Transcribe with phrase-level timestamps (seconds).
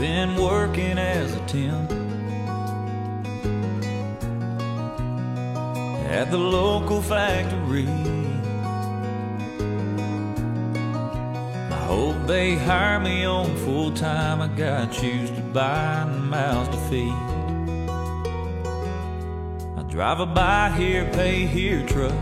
[0.00, 1.90] been working as a temp
[6.08, 7.86] at the local factory.
[11.70, 14.40] I hope they hire me on full time.
[14.40, 17.12] I got shoes to buy and mouths to feed.
[19.76, 22.14] I drive a buy here, pay here truck.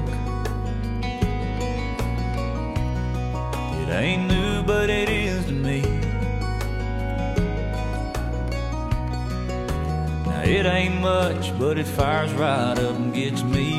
[3.82, 5.88] It ain't new, but it is to me.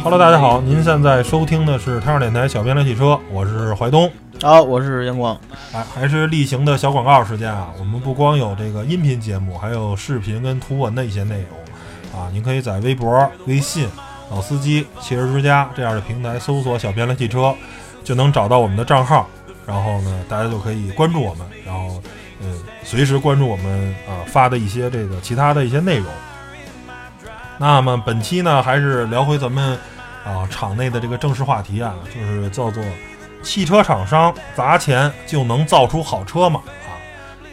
[0.03, 4.07] Hello，大家好，您现在收听的是太阳电台小编聊汽车，我是怀东。
[4.39, 5.35] 好，我是阳光。
[5.73, 7.69] 哎，还是例行的小广告时间啊！
[7.79, 12.29] 我们不光有这个音频节目，还有视频跟图文的一些内容啊。
[12.31, 13.89] 您可以在微博、微信、
[14.29, 17.51] 老司机、汽车之家这样的平台搜索“小编聊汽车”，
[18.05, 19.27] 就能找到我们的账号。
[19.65, 21.99] 然后呢，大家就可以关注我们，然后
[22.41, 26.05] 嗯，随时关注我们啊发的一些这个其他的一些内容。
[27.59, 29.77] 那么本期呢，还是聊回咱们
[30.25, 32.81] 啊场内的这个正式话题啊，就是叫做
[33.43, 36.95] “汽车厂商砸钱就能造出好车吗？”啊，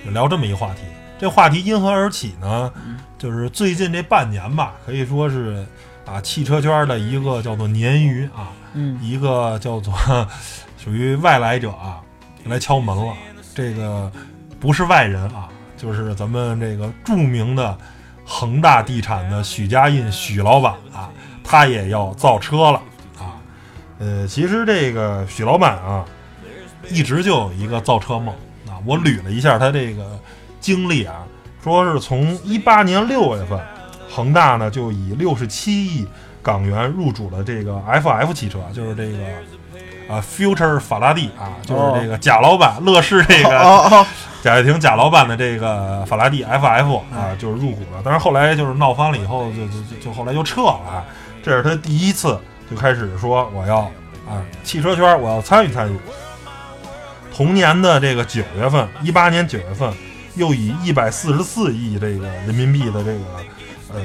[0.04, 0.82] 就聊这么一个话题。
[1.18, 2.72] 这话题因何而起呢？
[3.18, 5.66] 就是最近这半年吧，可以说是
[6.06, 9.92] 啊汽车圈的一个叫做鲶鱼啊，嗯，一个叫做
[10.78, 11.98] 属于外来者啊
[12.44, 13.12] 来敲门了。
[13.56, 14.12] 这个
[14.60, 17.76] 不是外人啊，就是咱们这个著名的
[18.26, 21.08] 恒大地产的许家印许老板啊，
[21.44, 22.82] 他也要造车了
[23.18, 23.38] 啊。
[23.98, 26.04] 呃，其实这个许老板啊，
[26.90, 28.34] 一直就有一个造车梦
[28.66, 28.76] 啊。
[28.84, 30.18] 我捋了一下他这个
[30.60, 31.24] 经历啊，
[31.62, 33.58] 说是从一八年六月份，
[34.10, 36.06] 恒大呢就以六十七亿
[36.42, 39.18] 港元入主了这个 FF 汽车，就是这个
[40.08, 44.06] 啊 Future 法拉第啊，就是这个贾老板乐视这个
[44.42, 48.00] 贾跃亭贾老板的这个法拉第 FF 啊，就是入股了。
[48.04, 51.04] 但是后来就是闹翻了以后，就就就就后来就撤了啊。
[51.42, 52.38] 这是他第一次
[52.70, 53.80] 就开始说我要
[54.28, 55.98] 啊汽车圈我要参与参与。
[57.34, 59.92] 同年的这个九月份，一八年九月份，
[60.36, 63.20] 又以一百四十四亿这个人民币的这个
[63.92, 64.00] 呃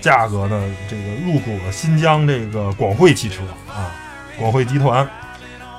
[0.00, 3.92] 价格呢，这个入股了新疆这个广汇汽车啊，
[4.38, 5.06] 广汇集团。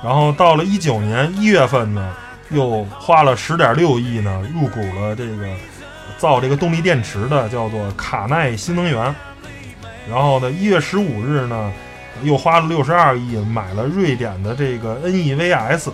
[0.02, 2.14] 然后到了一九年一月份呢，
[2.50, 5.46] 又花了十点六亿呢，入股了这个
[6.18, 9.14] 造这个动力电池的叫做卡耐新能源。
[10.08, 11.72] 然后呢，一月十五日呢，
[12.22, 15.90] 又花了六十二亿买了瑞典的这个 NEVS。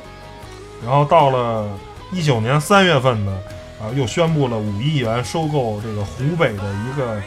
[0.85, 1.69] 然后到了
[2.13, 3.39] 一九年三月份呢，
[3.81, 7.21] 啊，又宣布了五亿元收购这个湖北的一个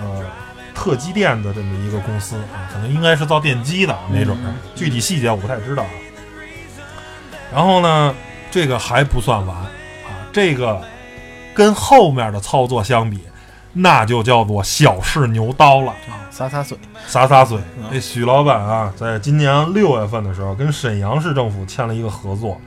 [0.00, 0.24] 呃
[0.74, 5.90] 特机电的这么一个公司啊，可能应该是造电机的，没准儿，具体细节我不太知道啊。
[7.52, 8.14] 然后呢，
[8.50, 9.68] 这个还不算完啊，
[10.32, 10.80] 这个
[11.54, 13.20] 跟后面的操作相比，
[13.74, 16.24] 那就叫做小试牛刀了啊。
[16.30, 17.58] 洒洒水，洒洒水。
[17.90, 22.58] 这许老板啊，在今年六月份的时候，跟沈阳市政府签了一个合作，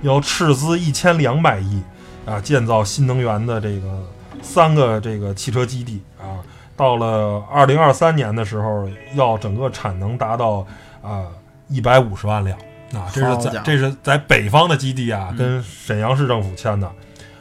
[0.00, 1.82] 要斥资一千两百亿
[2.24, 4.02] 啊，建造新能源的这个
[4.40, 6.40] 三个这个汽车基地啊。
[6.74, 10.66] 到了二零二三年的时候，要整个产能达到
[11.02, 11.26] 啊
[11.68, 12.58] 一百五十万辆
[12.96, 15.36] 啊，这是在这是在北方的基地啊，嗯。
[15.36, 16.90] 跟沈阳市政府签的，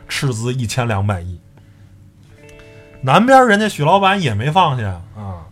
[0.08, 1.40] 斥资一千两百亿。
[3.02, 5.44] 南边人家许老板也没放下啊，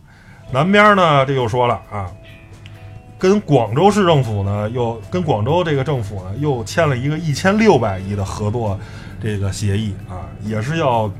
[0.52, 2.10] 南边呢，这又说了啊，
[3.20, 8.80] 跟广州市政府呢，又跟广州这个政府呢，又签了一个一千六百亿的合作
[9.22, 11.12] 这个协议啊，也是要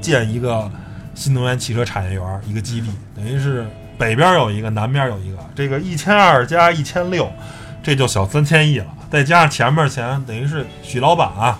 [0.00, 0.70] 建一个
[1.14, 3.66] 新能源汽车产业园一个基地，等于是
[3.98, 7.28] 北边有一个，南边有一个，这个一千二加一千六，
[7.82, 11.58] 这就小三千亿了，再加上前面钱，等于是许老板啊，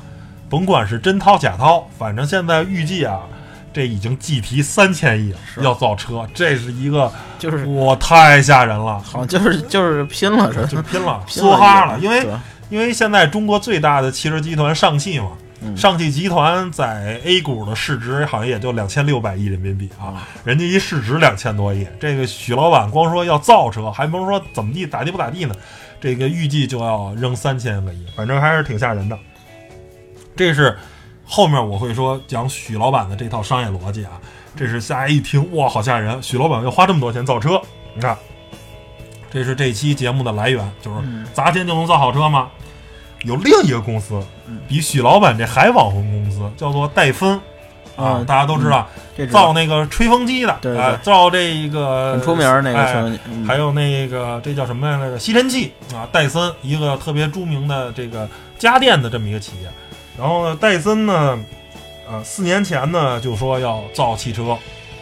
[0.48, 3.20] 甭管是真掏假掏，反正现在预计啊。
[3.74, 11.98] 这已经计提三千亿了，要造车，这是一个就是我太吓人了，好像就是就是拼了似的，就拼了， 梭哈了。
[11.98, 12.22] 因为
[12.68, 15.28] 因为现在中国最大的汽车集团上汽嘛，
[15.62, 21.86] 嗯上汽集团在 A 股的市值好像也就两千六百亿人民币啊，人家一市值两千多亿。
[21.98, 25.54] 这个许老板光说要造车，还甭说怎么地咋地不咋地呢，
[26.02, 29.16] 这个预计就要扔三千个亿，反正还是挺吓人的。
[30.34, 30.76] 这是
[31.24, 34.20] 后面我会说讲许老板的这套商业逻辑啊，
[34.56, 36.20] 这是大家一听哇，好吓人！
[36.20, 37.62] 许老板要花这么多钱造车，
[37.94, 38.18] 你看，
[39.30, 42.50] 这是这期节目的来源，就是嗯砸钱就能造好车吗？
[43.22, 44.20] 有另一个公司
[44.66, 47.40] 比许老板这还网红公司，叫做戴森
[47.96, 48.88] 啊，嗯大家都知道，
[49.30, 54.98] 造那个吹风机的，对造这一个很出名儿那个还有那个这叫什么呀？
[55.00, 58.28] 那个吸尘器啊，戴森一个特别著名的这个
[58.58, 59.68] 家电的这么一个企业。
[60.18, 61.38] 然后呢，戴森呢，
[62.10, 64.56] 呃，四年前呢就说要造汽车，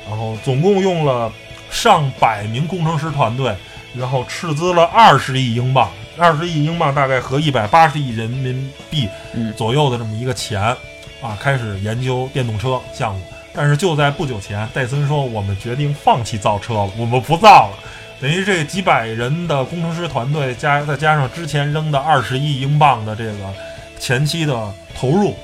[0.08, 1.30] 然后总共用了
[1.70, 3.54] 上百名工程师团队，
[3.94, 10.76] 然后斥资了二十亿英镑，二十亿英镑大概合一百八十亿人民币嗯左右的这么一个钱，
[11.20, 13.20] 啊，开始研究电动车项目。
[13.52, 17.78] 但是就在不久前，戴森说我们决定放弃造车了，我们不造了。
[18.20, 23.54] 等于这几百人的工程师团队加再加上之前扔的二十亿英镑的这个
[23.98, 25.34] 前期的投入，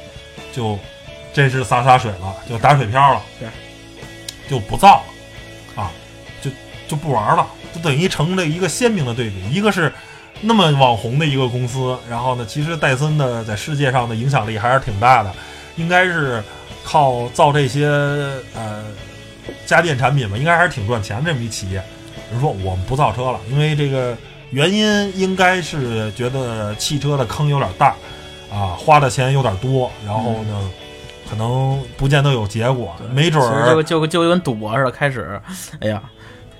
[0.52, 0.78] 就
[1.32, 3.49] 真是洒洒水了，就打水漂了，对，
[4.49, 5.02] 就不造
[5.75, 5.90] 了，啊，
[6.40, 6.50] 就
[6.87, 9.93] 就不玩了，就等于成了一个鲜明的对比，一个是
[10.43, 15.34] 那么网红的一个公司，然后呢，其实戴森的在世界上的影响力还是挺大的，
[15.76, 16.43] 应该是
[16.84, 17.87] 靠造这些
[18.55, 18.84] 呃
[19.64, 21.82] 家电产品吧，应该还是挺赚钱的这么一企业。
[22.31, 24.17] 人说我们不造车了，因为这个
[24.50, 27.94] 原因应该是觉得汽车的坑有点大，
[28.50, 30.70] 啊，花的钱有点多，然后呢，
[31.31, 35.40] 可能不见得有结果，没准儿就就就跟赌博似的，开始，
[35.81, 36.02] 哎呀，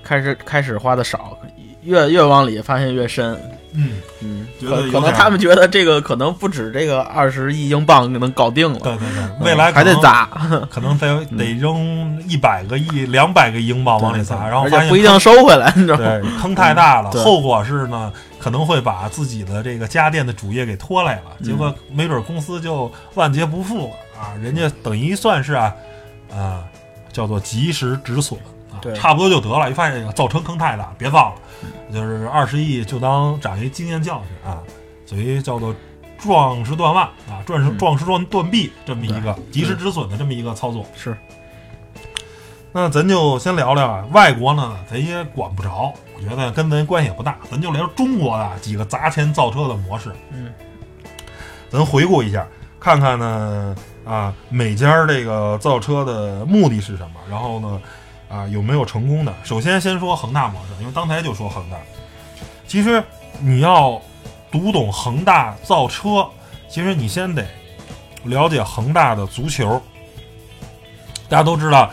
[0.03, 1.37] 开始开始花的少，
[1.83, 3.37] 越越往里发现越深。
[3.73, 10.25] 嗯，嗯，觉得可可能他们觉得这个可能不止这个二十亿英镑能搞定了，对对对，嗯未来还得砸，
[10.69, 16.37] 可能得得扔一百个亿、两百个英镑往里砸，然后发现不一定收回来，你知道吗？
[16.41, 24.33] 坑太大了， 后果是呢，可能会把自己的这个家电的主业给拖累了，结果没准公司就万劫不复了啊！
[24.41, 25.73] 人家等于算是啊，
[26.33, 26.63] 啊，
[27.13, 28.39] 叫做及时止损
[28.71, 29.69] 啊，差不多就得了。
[29.69, 31.35] 一发现这个造成坑太大，别造了，
[31.93, 34.61] 就是二十亿就当长一经验教训啊，
[35.05, 35.73] 所以叫做
[36.17, 40.85] 壮士断腕啊，壮士嗯壮士断断臂这么一个及时止损的这么一个操作。
[40.95, 41.15] 是，
[42.71, 47.37] 那咱就先聊聊啊，外国呢，咱也管不着，我觉得跟咱关系也不大。
[47.49, 50.11] 咱就聊中国的几个砸钱造车的模式。
[50.31, 50.51] 嗯，
[51.69, 52.45] 咱回顾一下，
[52.79, 53.75] 看看呢
[54.05, 57.81] 啊，每家这个造车的目的是什么，然后呢
[58.29, 59.33] 啊有没有成功的。
[59.43, 61.77] 首先先说恒大模式，因为刚才就说恒大，
[62.67, 63.03] 其实
[63.39, 64.01] 你要
[64.51, 66.27] 读懂恒大造车，
[66.69, 67.45] 其实你先得
[68.23, 69.81] 了解恒大的足球。
[71.29, 71.89] 大家都知道，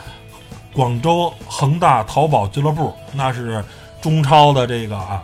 [0.72, 3.64] 广州恒大淘宝俱乐部那是
[4.00, 5.22] 中超的这个啊，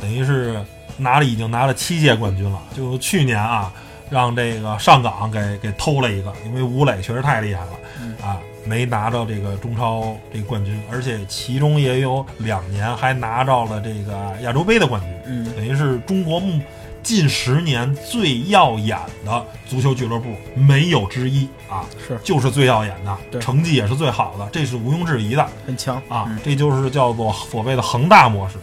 [0.00, 0.62] 等于是
[0.96, 2.60] 拿了已经拿了七届冠军了。
[2.76, 3.72] 就去年啊，
[4.10, 7.70] 让这个上港给给偷了一个，因为吴磊确实太厉害了
[8.00, 15.10] 嗯啊，没拿到这个中超这个冠军，而且其中也有两年还拿到了这个亚洲杯的冠军。
[15.26, 16.60] 嗯，等于是中国目
[17.02, 22.94] 近十年最耀眼的足球俱乐部，没有之一啊，是就是最耀眼
[23.30, 28.56] 的，成绩也是最好的，这是毋庸置疑的很强啊，嗯这就是叫做所谓的恒大模式。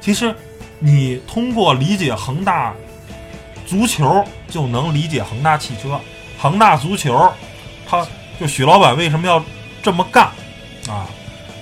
[0.00, 0.34] 其实
[0.78, 2.74] 你通过理解恒大
[3.66, 6.00] 足球，就能理解恒大汽车。
[6.38, 7.30] 恒大足球，
[7.86, 8.06] 他
[8.40, 9.44] 就许老板为什么要
[9.82, 10.24] 这么干
[10.88, 11.06] 啊？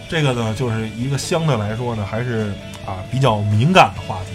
[0.08, 2.54] 这个呢，就是一个相对来说呢，还是
[2.86, 4.30] 啊比较敏感的话题。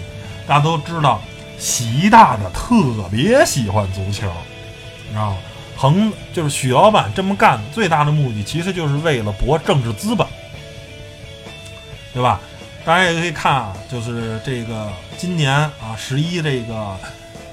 [0.46, 1.22] 大家都知道，
[1.58, 4.30] 习大大特别喜欢足球，
[5.08, 5.38] 你知道吗？
[5.74, 10.26] 恒就是许老板这么干最大的目的，其实就是为了博政治资本，
[12.12, 12.40] 对吧？
[12.84, 16.94] 大家也可以看啊，就是这个今年啊十一这个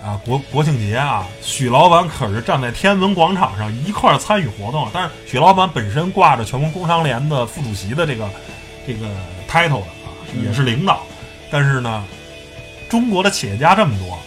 [0.03, 4.89] 啊国国庆节啊，许老板可是站在天安门广场上一块儿参与活动。
[4.93, 8.29] 但是许老板本身挂着全国工商联的副主席的这个
[8.86, 9.08] 这个
[9.50, 10.10] title 的啊，
[10.43, 11.01] 也是领导。
[11.51, 12.03] 但是呢，
[12.89, 14.17] 中国的企业家这么多，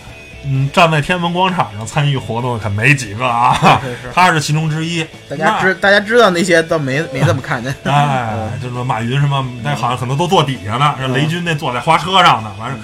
[0.45, 5.05] 嗯，站在天安门广场上参与活动的可没几个啊，是是，他是其中之一。
[5.29, 10.95] 大家知大家知道那些倒没没怎么看见，哎，就是马云什么，那好像很多都坐底下呢。
[10.99, 12.55] 这雷军那坐在花车上呢。
[12.61, 12.77] 完事，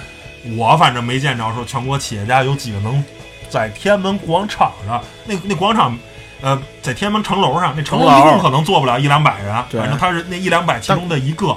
[0.57, 3.03] 我反正没见着说全国企业家有几个能
[3.49, 5.97] 在天安门广场上，那那广场，
[6.41, 11.55] 呃，在天安门城楼上，那城楼一共可能坐不了一两百人，反正他是那一两百其中的一个，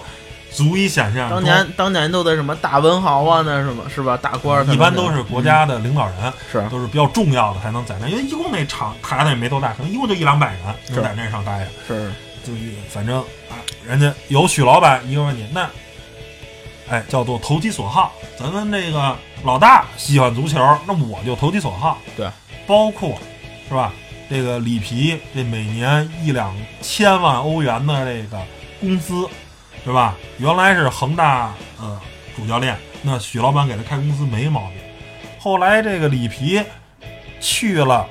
[0.51, 4.17] 足以想象当年当年都得什么大文豪啊，那什么是吧？
[4.17, 10.61] 大官儿一般都是国家的领导人，是都是比较重要的才能在那，因为一共那场台子也没多大，可能一共就一两百人
[10.91, 11.71] 能在那上待着。
[11.87, 12.13] 是
[12.45, 12.53] 就
[12.91, 15.67] 反正啊，人家有许老板一个问题，那
[16.89, 18.13] 哎叫做投其所好。
[18.37, 21.99] 咱们这个老大喜欢足球，那我就投其所好。
[22.17, 22.29] 对，
[22.67, 23.19] 包括
[23.69, 23.93] 是吧？
[24.29, 28.41] 这个里皮这每年一两千万欧元的这个
[28.81, 29.29] 工资，
[29.85, 30.15] 对吧？
[30.39, 32.01] 原来是恒大呃
[32.35, 34.79] 主教练，那许老板给他开工资没毛病。
[35.39, 36.63] 后来这个里皮
[37.41, 38.07] 去了。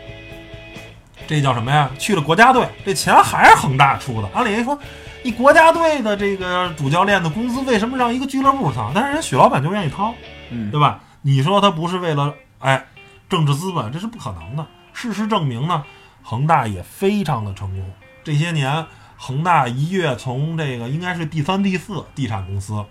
[1.25, 1.89] 这叫什么呀？
[1.98, 4.27] 去了国家队，这钱还是恒大出的。
[4.34, 4.77] 按理说，
[5.24, 8.92] 你国家队的这个主教练的工资为什么让一个俱乐部掏？
[8.94, 10.13] 但是人许老板就愿意掏，
[10.50, 11.00] 嗯对吧？
[11.22, 12.86] 你说他不是为了哎
[13.30, 14.68] 政治资本，这是不可能的。
[14.92, 15.82] 事实证明呢，
[16.22, 17.89] 恒大也非常的成功。
[18.22, 22.84] 这些年，恒大一跃从这个应该是第三、第四地产公司，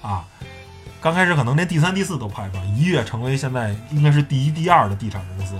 [0.00, 0.24] 啊，
[1.00, 5.58] 刚开始可能连第三、第四都排不上，一跃成为现在应该是第一、第二的地产公司。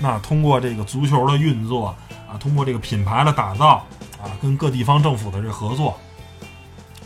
[0.00, 1.94] 那通过这个足球的运作
[2.26, 3.86] 啊，通过这个品牌的打造
[4.22, 5.98] 啊，跟各地方政府的这合作，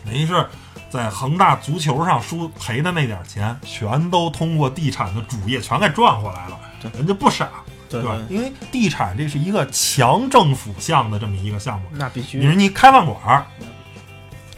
[0.05, 0.47] 等于是
[0.89, 6.59] 在恒大足球上输赔的那点钱，全都通过地产的主业全给赚回来了。
[6.81, 7.49] 对人家不傻，
[7.89, 8.17] 对吧？
[8.29, 11.87] 因为地产这是一个强政府项的这么一个项目。
[11.93, 13.45] 那必须你说你开饭馆儿，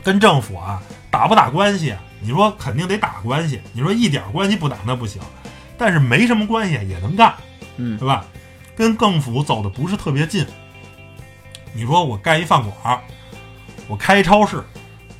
[0.04, 0.80] 跟政府啊
[1.10, 1.94] 打不打关系？
[2.20, 3.60] 你说肯定得打关系。
[3.72, 5.20] 你说一点关系不打那不行，
[5.76, 7.34] 但是没什么关系也能干，
[7.76, 8.24] 嗯对吧？
[8.76, 10.46] 跟政府走的不是特别近。
[11.72, 13.00] 你说我盖一饭馆儿，
[13.88, 14.62] 我开一超市，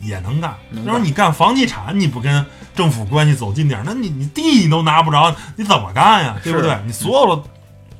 [0.00, 0.56] 也能干。
[0.70, 2.44] 能要是你干房地产，你不跟
[2.74, 6.36] 政府关系走近点儿，那你你地你都拿不着，你怎么干呀？
[6.42, 6.78] 对不对？
[6.84, 7.42] 你所有的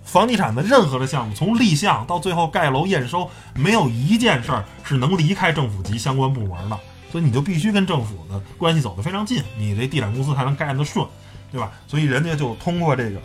[0.05, 6.79] 房地产的任何的项目，从立项到最后盖楼验收，没有一件事儿是能离开政府及相关部门的，
[7.11, 11.07] 所以你就必须跟政府的关系走得非常近，你这地产公司才能干得顺，
[11.51, 11.71] 对吧？
[11.87, 13.21] 所以人家就通过这个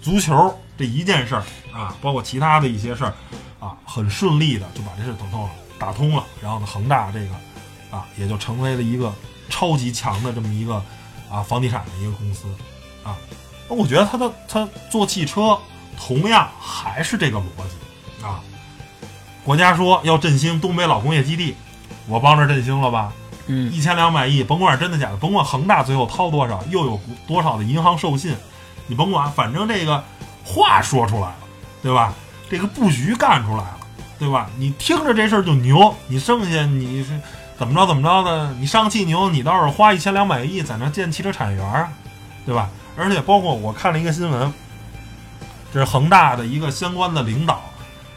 [0.00, 1.42] 足球这一件事儿
[1.74, 3.12] 啊，包括其他的一些事儿
[3.58, 9.12] 啊，很顺利的就把这事等通了，打通了，然后呢，恒大这个啊，也就成为了一个
[9.48, 10.82] 超级强的这么一个
[11.30, 12.46] 啊房地产的一个公司
[13.02, 13.16] 啊。
[13.68, 15.58] 那我觉得他的他做汽车
[15.98, 18.40] 同样还是这个逻辑啊。
[19.44, 21.56] 国家说要振兴东北老工业基地，
[22.06, 23.12] 我帮着振兴了吧？
[23.48, 28.36] 嗯一千两百亿，甭管是真的假的，甭管恒大最后掏多少，又有多少的银行授信，
[28.88, 30.02] 你甭管，反正这个
[30.44, 31.36] 话说出来了，
[31.80, 32.12] 对吧？
[32.48, 33.76] 这个布局干出来了，
[34.18, 34.48] 对吧？
[34.56, 37.18] 你听着这事儿就牛，你剩下你是
[37.58, 41.88] 怎么着怎么着的，你上汽牛，你倒是花一千两百亿在那建汽车产业园儿，
[42.44, 42.68] 对吧？
[42.96, 44.52] 而且包括我看了一个新闻，
[45.72, 47.60] 这是恒大的一个相关的领导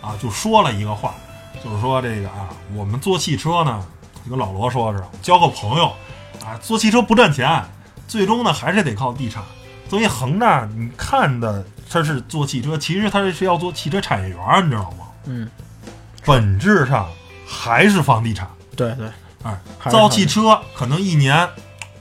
[0.01, 1.13] 啊，就说了一个话，
[1.63, 3.83] 就是说这个啊，我们做汽车呢，
[4.23, 5.87] 就跟老罗说是交个朋友
[6.45, 7.61] 啊，做汽车不赚钱，
[8.07, 9.43] 最终呢还是得靠地产。
[9.89, 15.07] 所以恒大，你看的他是做汽车，其实它是要做汽车产业园，你知道吗？
[15.25, 15.49] 嗯，
[16.23, 17.09] 本质上
[17.47, 18.47] 还是房地产。
[18.75, 19.09] 对对，
[19.43, 21.49] 哎，造汽车可能一年，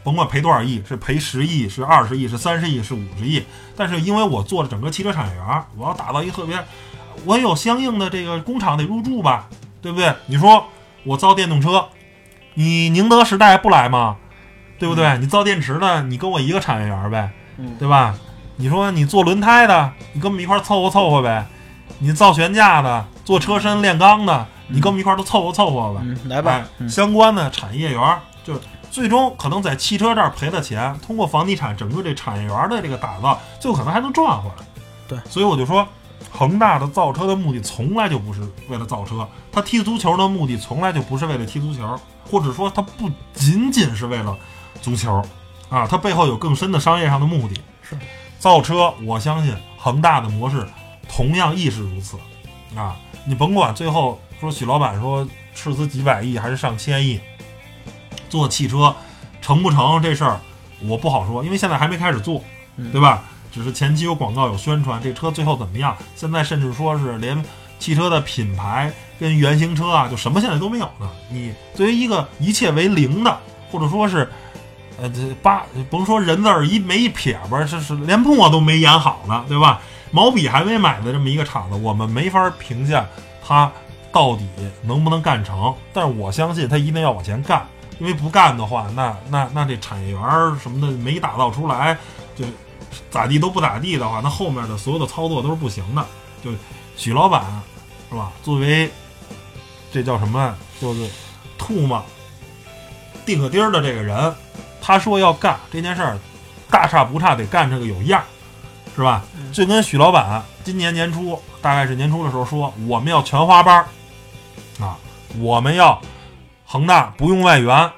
[0.04, 3.42] 甭管赔多少亿，是赔十亿，是二十亿，是三十亿，是五十亿。
[3.75, 6.57] 但是因为我做了整个汽车产业园，我要打造一个特别，
[7.25, 9.49] 我有相应的这个工厂得入驻吧，
[9.80, 10.14] 对不对？
[10.26, 10.66] 你说
[11.04, 11.88] 我造电动车，
[12.54, 14.16] 你宁德时代不来吗？
[14.78, 15.18] 对不对？
[15.18, 18.14] 你造电池的，你跟我一个产业园呗，嗯对吧？
[18.56, 21.46] 你说你做轮胎的，你跟我们一块儿凑合凑合呗。
[22.00, 26.00] 你造悬架的，做车身炼钢的，你跟我们一块儿都凑合凑合吧。
[26.04, 28.60] 嗯，来吧相关的产业园儿，就是
[28.90, 34.64] 最终可能在汽车这儿赔的钱，通过房地产整个这产业园儿的这个打造，最后可能还能赚回来。
[35.08, 35.86] 对，所以我就说，
[36.30, 41.98] 恒大的造车的目的从来就不是为了造车，他踢足球的目的从来就不是为了踢足球，
[42.30, 44.36] 或者说他不仅仅是为了
[44.80, 45.20] 足球
[45.68, 47.60] 啊，它背后有更深的商业上的目的。
[47.82, 47.96] 是
[48.38, 50.66] 造车，我相信恒大的模式
[51.08, 52.16] 同样亦是如此
[52.76, 52.96] 啊！
[53.26, 57.18] 你甭管最后说许老板说斥资几百亿还是上千亿
[58.28, 58.94] 做汽车
[59.40, 60.40] 成不成这事儿，
[60.82, 62.42] 我不好说，因为现在还没开始做，
[62.76, 63.25] 嗯对吧？
[63.50, 65.96] 只是前期有广告有宣传，这车最后怎么样？
[66.14, 67.42] 现在甚至说是连
[67.78, 71.10] 汽车的品牌跟原型车啊，就什么现在都没有呢。
[71.30, 73.38] 你作为一个一切为零的，
[73.72, 74.30] 或者说是
[75.00, 79.81] 呃这八甭说人字儿一没一撇吧，是是连墨都没研好呢，对吧？
[80.11, 83.07] 毛笔还没买的这么一个厂子，我们没法评价
[83.47, 83.71] 它
[84.11, 84.47] 到底
[84.83, 85.75] 能不能干成。
[85.93, 87.67] 但是我相信它一定要往前干，
[87.99, 91.97] 因为不干的话，那那那这产业园儿什么的没打造出来，
[92.35, 92.45] 就
[93.11, 96.05] 咋地都不咋地的话，那后面的所有的操作都是不行的。
[96.43, 96.50] 就
[96.97, 97.45] 许老板
[98.11, 98.33] 是吧？
[98.43, 98.90] 作为
[99.93, 100.57] 这叫什么？
[100.81, 101.07] 就是
[101.59, 102.02] 吐沫
[103.26, 104.35] 钉个钉儿的这个人，
[104.88, 106.18] 他说要干这件事儿，
[106.71, 108.25] 大差不差得干这个有样儿，
[108.97, 109.23] 是吧？
[109.37, 113.87] 嗯就跟许老板今年年初，大概是年初的时候说，我们要全花班儿
[114.83, 114.97] 啊，
[115.38, 116.00] 我们要
[116.64, 117.90] 恒大不用外援，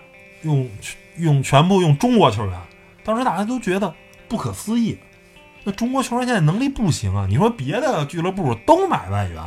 [0.42, 0.68] 用
[1.16, 2.60] 用全部用中国球员。
[3.04, 3.94] 当时大家都觉得
[4.28, 4.98] 不可思议，
[5.62, 7.24] 那中国球员现在能力不行啊！
[7.28, 9.40] 你说别的俱乐部都买外援，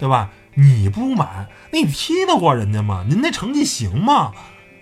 [0.00, 0.30] 对吧？
[0.54, 3.04] 你不买，那你踢得过人家吗？
[3.08, 4.32] 您那成绩行吗？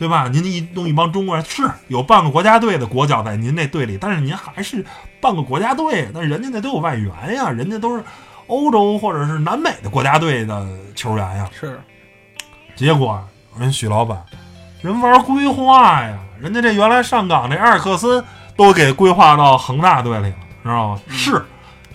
[0.00, 0.28] 对吧？
[0.32, 4.82] 您一弄一帮中国人是有半个国家队的国脚在您那队里，但是您还是
[5.20, 8.02] 半个国家队，那人家那都有外援呀，人家都是
[8.46, 11.46] 欧洲或者是南美的国家队的球员呀。
[11.52, 11.78] 是
[12.74, 13.22] 结果
[13.58, 14.24] 人许老板，
[14.80, 18.24] 人玩规划呀，人家这原来上港这埃尔克森
[18.56, 21.00] 都给规划到恒大队里了，知道吗？
[21.10, 21.44] 是，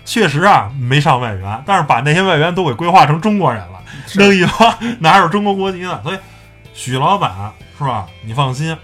[0.04, 4.72] 确实啊没上外援，但是把那些外援都给规划成中国人了，是弄一帮
[5.02, 6.00] 哪有中国国籍的？
[6.04, 6.18] 所以
[6.72, 7.32] 许老板
[7.78, 8.06] 是吧？
[8.24, 8.76] 你放心，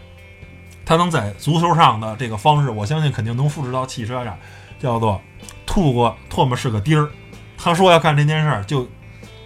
[0.85, 4.37] 他能在足球上的这个方式，我相信肯定能复制到汽车上，
[4.79, 5.21] 叫做
[5.65, 7.09] 吐过唾沫是个钉儿。
[7.57, 8.89] 他说要干这件事儿，就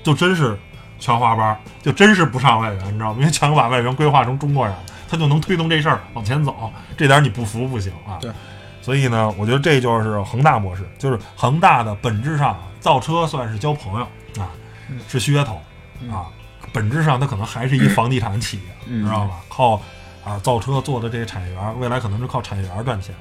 [0.02, 0.58] 就真是
[0.98, 3.16] 全华班，就真是不上外援，你知道吗？
[3.20, 4.74] 因为全把外援规划成中国人，
[5.08, 6.72] 他就能推动这事儿往前走。
[6.96, 8.18] 这点儿你不服不行啊！
[8.20, 8.30] 对。
[8.82, 14.06] 所以呢，我觉得这就是恒大模式，就是恒大的本质上造车算是交朋友
[14.40, 14.48] 啊，
[14.88, 15.60] 嗯是噱头
[16.08, 16.30] 啊，
[16.76, 19.36] 本质上它可能还是一房地产企业，嗯知道吧？
[19.48, 19.80] 靠
[20.22, 23.14] 啊造车做的这些产业园，未来可能是靠产业园赚钱。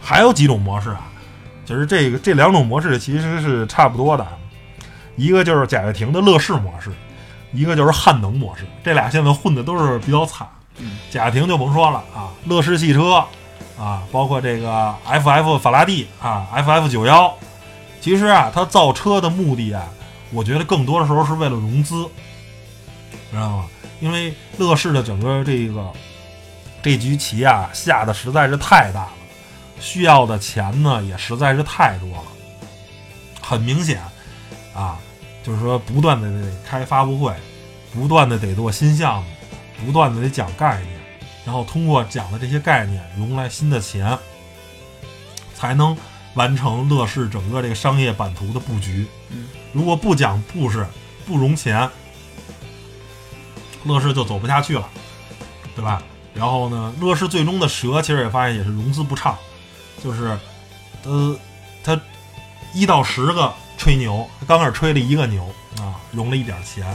[0.00, 1.02] 还有几种模式啊，
[1.66, 4.26] 就是这个这两种模式其实是差不多的，
[5.16, 6.90] 一个就是贾跃亭的乐视模式，
[7.52, 10.48] 一个就是汉能模式，这俩现在混的都是比较惨。
[10.78, 13.22] 嗯贾跃亭就甭说了啊，乐视汽车
[13.78, 17.36] 啊，包括这个 FF 法拉第啊，FF 九幺，
[18.00, 19.84] 其实啊，它造车的目的啊，
[20.32, 22.06] 我觉得更多的时候是为了融资，
[23.30, 23.68] 知道吗？
[24.00, 25.92] 因为乐视的整个这个
[26.82, 29.12] 这局棋啊下的实在是太大了，
[29.80, 32.24] 需要的钱呢也实在是太多了，
[33.42, 34.00] 很明显
[34.74, 34.98] 啊，
[35.42, 37.34] 就是说不断的得开发布会，
[37.92, 39.28] 不断的得做新项目，
[39.84, 40.92] 不断的得讲概念，
[41.44, 44.16] 然后通过讲的这些概念融来新的钱，
[45.54, 45.96] 才能
[46.34, 49.06] 完成乐视整个这个商业版图的布局。
[49.30, 50.86] 嗯，如果不讲故事，
[51.26, 51.90] 不融钱，
[53.88, 54.86] 乐视就走不下去了，
[55.74, 56.00] 对吧？
[56.34, 59.36] 然后呢，乐视最终的蛇其实也发现也是融资不畅，
[60.04, 60.38] 就是
[61.02, 61.36] 呃，
[61.82, 62.00] 他
[62.72, 65.42] 一到十个吹牛，刚开始吹了一个牛
[65.78, 66.86] 啊，融了一点钱，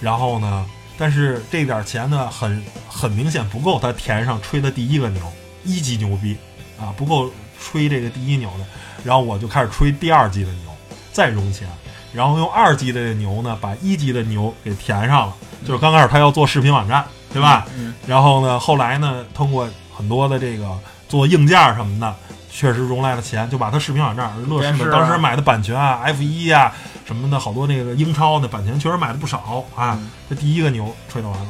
[0.00, 0.66] 然后呢，
[0.98, 5.22] 但是这点钱呢，很很明显不够他填上吹的第一个牛，
[5.64, 6.36] 一级牛逼
[6.78, 8.66] 啊，不够吹这个第一牛的，
[9.04, 10.70] 然后我就开始吹第二级的牛，
[11.12, 11.66] 再融钱，
[12.12, 15.34] 然后用二级的牛呢，把一级的牛给填上了，
[15.66, 17.66] 就是刚开始他要做视频网站，对吧？
[17.76, 20.68] 嗯然后呢，后来呢，通过很多的这个
[21.08, 22.14] 做硬件什么的，
[22.50, 26.72] 确实融来了钱，就把他视频网站，乐视当时买的版权啊，F 一啊
[27.06, 29.96] 什么的，好多那个英超的版权确实买的不少啊。
[30.00, 31.46] 嗯这第一个牛吹得完了，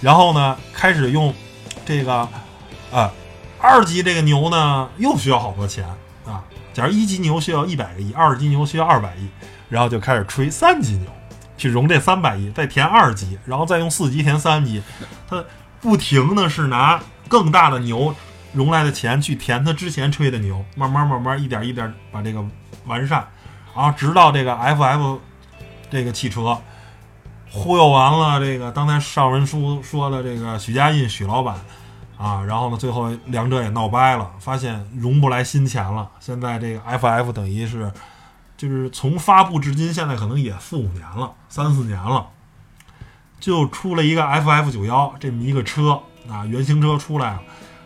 [0.00, 1.34] 然后呢，开始用
[1.84, 2.26] 这个
[2.90, 3.10] 呃
[3.60, 5.84] 二级这个牛呢，又需要好多钱
[6.24, 6.42] 啊。
[6.72, 9.28] 假如一级牛需要一百个亿，二级牛需要二百亿，
[9.68, 11.10] 然后就开始吹三级牛，
[11.56, 14.82] 去融这三百亿，再填二级，然后再用四级填三级，
[15.28, 15.44] 他
[15.80, 18.14] 不停的是拿更大的牛
[18.52, 22.44] 融来的钱去填他之前吹的牛，慢慢慢慢一点一点把这个
[22.86, 23.26] 完善，
[23.74, 25.18] 然后直到这个 FF
[25.90, 26.56] 这个汽车
[27.50, 31.56] 忽悠完了这个刚才上文书说的这个许家印许老板
[32.18, 37.90] 啊，然后呢最后两者也闹掰了，发现融不来新钱了，现在这个 FF 等于是
[38.56, 42.26] 就是从发布至今，现在可能也四五年了，三四年了。
[43.38, 47.40] 就出了一个 FF 九幺这么一个车啊，原型车出来了，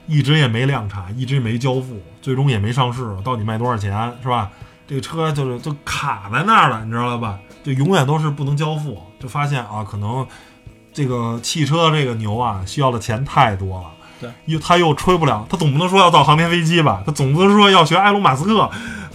[0.07, 4.49] 一直也没量产，一直没交付，最终也没上市，到底卖多少钱是吧？
[4.87, 7.39] 这个车就是就卡在那儿了，你知道了吧？
[7.65, 10.27] 就永远都是不能交付，就发现啊，可能
[10.93, 13.89] 这个汽车这个牛啊，需要的钱太多了。
[14.21, 17.03] 对，又他又吹不了，他总不能说要造航天飞机吧？
[17.05, 18.71] 他总不能说要学埃隆马斯克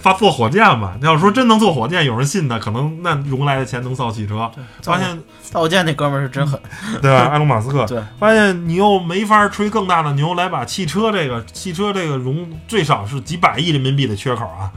[0.06, 0.96] 发坐火箭吧？
[1.02, 4.52] 要说真能坐火箭，有人信他，可能那融来的钱能造汽车。
[4.84, 6.60] 发现造箭那哥们儿是真狠，
[7.02, 7.24] 对吧？
[7.32, 14.72] 埃隆马斯克对，发现你又没法吹更大的牛来把汽车这个汽车这个融最少是几百亿人民币的缺口啊，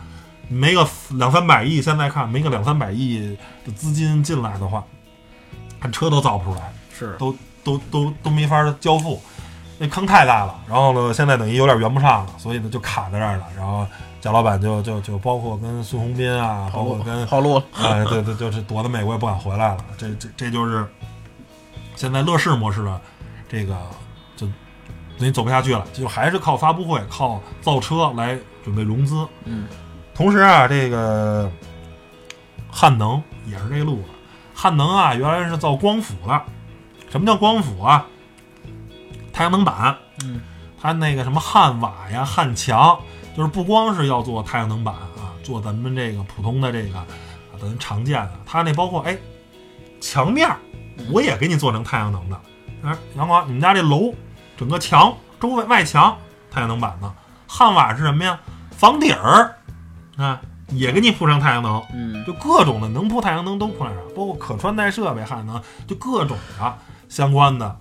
[0.49, 3.37] 没个两三百亿，现在看没个两三百亿
[3.67, 4.83] 的资金进来的话，
[5.79, 9.21] 看车都造不出来，是都都都都没法交付，
[9.77, 10.55] 那坑太大了。
[10.67, 13.45] 然后呢，现在等于有点圆不上了，所以呢就卡在这儿了。
[13.55, 13.87] 然后
[14.21, 19.85] 贾老板就就就包括跟孙宏斌啊，包括跟跑路了，哎，对对，就是躲到美国也不敢回来了。
[19.97, 20.87] 这这这就是
[21.95, 23.01] 现在乐视模式的
[23.49, 23.77] 这个
[24.37, 24.47] 就
[25.19, 29.27] 等于走不下去了，就还是靠发布会、靠造车来准备融资。
[29.45, 29.69] 嗯，
[30.15, 31.51] 同时啊，这个
[32.71, 34.09] 汉能也是这路子。
[34.53, 36.43] 汉能啊，原来是造光伏的。
[37.09, 38.05] 什么叫光伏啊？
[39.33, 39.97] 太阳能板。
[40.25, 40.41] 嗯，
[40.81, 42.99] 它那个什么汉瓦呀、汉墙，
[43.39, 47.07] 就是不光是要做太阳能板啊，做咱们这个普通的这个啊，
[47.61, 49.17] 咱常见的，它那包括哎
[50.01, 50.59] 墙面儿，
[51.13, 52.41] 我也给你做成太阳能的。
[52.83, 54.13] 哎，阳光，你们家这楼
[54.57, 56.19] 整个墙周围外墙
[56.51, 57.15] 太阳能板的，
[57.47, 58.41] 汉瓦是什么呀？
[58.73, 59.55] 房顶儿
[60.17, 61.81] 啊，也给你铺上太阳能。
[61.95, 67.81] 嗯，就各种的能铺太阳能都铺上，包括可穿戴设备汉能，就各种的相关的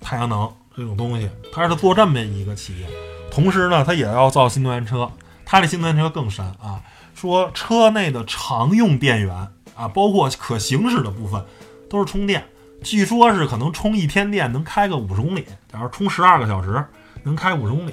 [0.00, 2.86] 太阳能这种东西，它是做这么一个企业。
[3.36, 5.10] 同时呢，它也要造新能源车，
[5.44, 6.80] 它这新能源车更神啊，
[7.14, 9.36] 说车内的常用电源
[9.74, 11.44] 啊，包括可行驶的部分
[11.90, 12.42] 都是充电，
[12.82, 16.82] 据说是可能充一天电能开个五十公里，假如充十二个小时
[17.24, 17.92] 能开五十公里，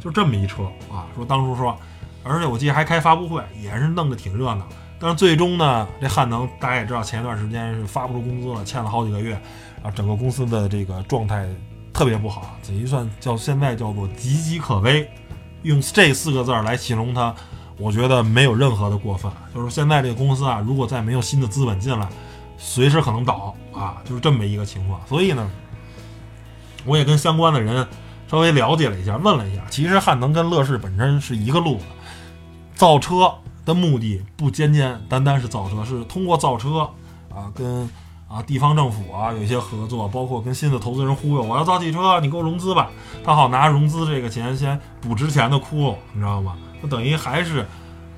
[0.00, 1.06] 就这么一车啊。
[1.14, 1.78] 说当初说，
[2.24, 4.66] 而且我记得还开发布会，也是弄得挺热闹。
[4.98, 9.40] 但是最终呢，这汉能大家也知道，前一段时间是发不出工资了，欠了好几个月，
[9.80, 11.46] 啊，整个公司的这个状态
[11.92, 15.08] 特别不好，这一算叫现在叫做岌岌可危。
[15.62, 17.32] 用这四个字儿来形容它，
[17.76, 19.30] 我觉得没有任何的过分。
[19.54, 22.08] 就是现在这个公司啊，如果再没有新的资本进来，
[22.58, 25.00] 随时可能倒啊，就是这么一个情况。
[25.06, 25.48] 所以呢，
[26.84, 27.86] 我也跟相关的人
[28.28, 31.84] 稍微了解了一下，问了一下，其实汉能跟乐视本身是一个路子，
[32.74, 33.32] 造车
[33.64, 36.80] 的目的不简简单单是造车，是通过造车
[37.32, 37.88] 啊，跟
[38.32, 42.90] 啊地方政府啊有一些合作，包括跟新的投资人忽悠，我要造汽车，你给我融资吧，
[43.22, 46.56] 他好拿融资这个钱先补之前的窟窿，你知道吗？
[46.80, 47.66] 那等于还是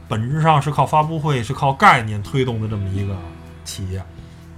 [0.07, 3.17] 本质上是靠发布会，是靠概念推动的这么一个
[3.65, 4.01] 企业。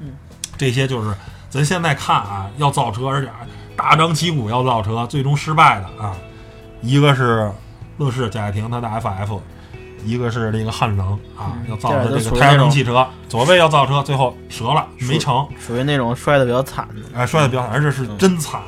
[0.00, 0.12] 嗯，
[0.58, 1.14] 这些就是
[1.48, 3.30] 咱现在看啊，要造车，而且
[3.74, 6.14] 大张旗鼓要造车，最终失败的啊，
[6.82, 7.50] 一个是
[7.96, 9.40] 乐视贾跃亭他的 FF。
[10.06, 18.60] 一个是这个汉能啊，要造的这个太阳能汽车，左背要造车，最后折了，没成，属于那种摔的比较惨的，哎，摔的比较惨，而且是真惨，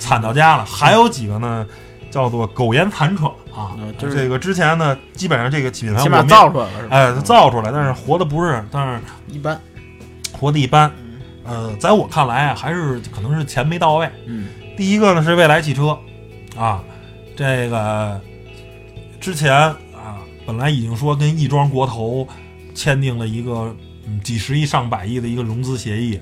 [0.00, 0.64] 惨到家了。
[0.64, 1.64] 还有几个呢，
[2.10, 9.60] 叫做苟延残喘啊，就是这个之前呢，基本上这个品牌起码造出来了，哎，造出来，但是活的不是，但是一般，
[10.32, 10.90] 活的一般。
[11.44, 14.10] 呃，在我看来啊，还是可能是钱没到位。
[14.26, 15.96] 嗯，第一个呢是未来汽车
[16.58, 16.82] 啊，
[17.36, 18.20] 这个
[19.20, 19.72] 之前。
[20.46, 22.26] 本来已经说跟亦庄国投
[22.74, 23.74] 签订了一个
[24.22, 26.20] 几十亿上百亿的一个融资协议，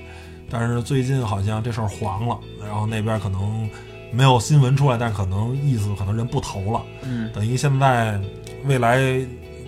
[0.49, 3.69] 但是最近好像这事儿黄了，然后那边可能
[4.13, 6.83] 没有新闻出来，但可能意思可能人不投了。
[7.03, 8.21] 嗯，等于现在
[8.65, 9.01] 未来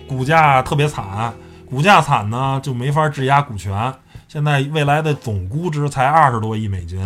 [0.07, 1.33] 股价特别惨，
[1.69, 3.93] 股价惨呢就没法质押股权。
[4.27, 6.99] 现在未来的总估值才二十多亿美金，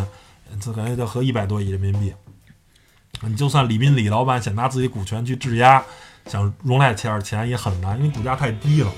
[0.60, 2.14] 这感觉就合一百多亿人民币。
[3.22, 5.84] 你就算李斌李老板想拿自己股权去质押。
[6.30, 8.92] 想融来点钱也很难，因为股价太低了。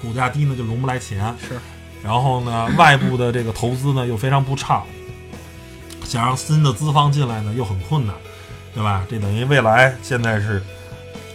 [0.00, 1.34] 股价低呢，就融不来钱。
[1.46, 1.58] 是，
[2.02, 4.84] 然后呢，外部的这个投资呢又非常不畅，
[6.04, 8.14] 想让新的资方进来呢又很困难，
[8.72, 9.04] 对吧？
[9.10, 10.62] 这等于未来现在是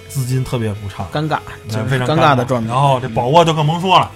[0.08, 1.40] 资金特别不畅，尴尬，
[1.88, 2.70] 非常尴尬的状态。
[2.70, 4.12] 然后这宝沃就更甭说了，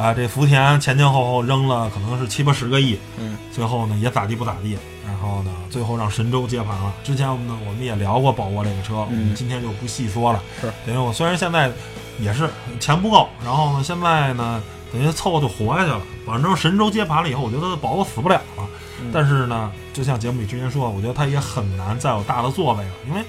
[0.00, 4.78] 啊，这福田前前后后扔了可能是七八十个亿，嗯，最后呢也咋地不咋地。
[5.06, 6.94] 然后呢，最后让神州接盘了。
[7.04, 10.40] 之前我们呢，我们也聊过宝沃这个车，我们今天就不细说了。
[10.60, 11.70] 是，等于我虽然现在
[12.18, 16.00] 也是钱不够，然后呢，现在呢，等于凑合就活下去了。
[16.24, 18.66] 反正神州接盘了以后，我觉得宝沃死不了了。
[19.12, 23.20] 但是呢，就像节目里之前说，我觉得他也很难再有大的作为了，因为，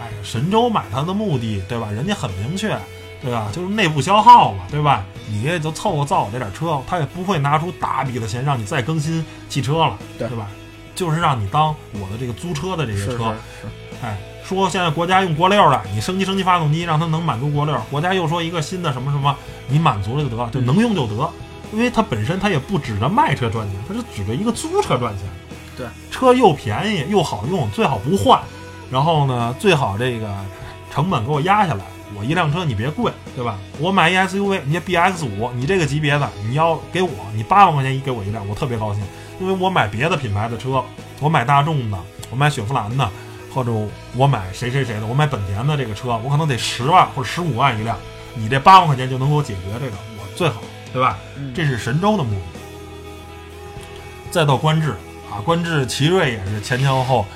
[0.00, 1.90] 哎，神州买它的目的，对吧？
[1.90, 2.78] 人家很明确，
[3.20, 3.48] 对吧？
[3.52, 5.04] 就是内部消耗嘛，对吧？
[5.28, 10.46] 你也就凑合造我这点车，他也不会拿出大笔的钱让你再更新汽车了，对吧？
[10.94, 13.34] 就是让你当我的这个租车的这些车，
[14.00, 17.76] 哎，说现在国家用国六了，你升级升级发动机，让它能满足国六。
[17.90, 19.34] 国家又说一个新的什么什么，
[19.66, 21.30] 你满足了就得，就能用就得，
[21.72, 25.26] 因为它本身它也不指着卖车赚钱，它是指着一个租车赚钱。
[25.76, 28.40] 对，车又便宜又好用，最好不换，
[28.88, 30.32] 然后呢，最好这个
[30.92, 31.84] 成本给我压下来。
[32.16, 33.58] 我一辆车你别贵，对吧？
[33.78, 39.02] 我买一 SUV，你 BX 五，你这个级别的你要给我，你八万块钱一给我一辆，我特别高兴。
[39.40, 40.84] 因为我买别的品牌的车，
[41.20, 41.98] 我买大众的，
[42.30, 43.10] 我买雪佛兰的，
[43.52, 43.72] 或者
[44.16, 47.98] 我买谁谁谁的，我买本田的这个车，我可能得十万或者十五万一辆，
[48.34, 50.60] 你这八万块钱就能给我解决这个，我最好，
[50.92, 51.18] 对吧？
[51.52, 52.60] 这是神州的目的。
[54.30, 54.90] 再到观致
[55.30, 57.26] 啊，观致奇瑞也是前前后后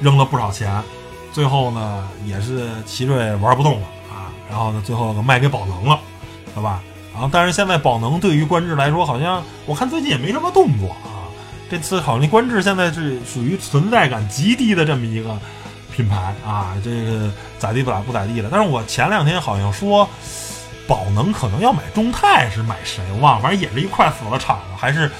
[0.00, 0.80] 扔了不少钱，
[1.32, 3.97] 最后呢也是奇瑞玩不动了啊，
[4.48, 6.00] 然后呢最后卖给宝能了，
[6.54, 6.82] 对吧？
[7.12, 11.26] 然后但是现在宝能对于观致来说，好像我看最近也没什么动作啊。
[11.70, 15.36] 这次好像观致现在是属于存在感极低的这么一个
[15.94, 18.48] 品牌啊，这个咋地不咋不咋地的。
[18.50, 20.08] 但是我前两天好像说，
[20.86, 25.10] 宝能可能要买中泰，是买谁我忘了，反正也是一块死了厂了，还是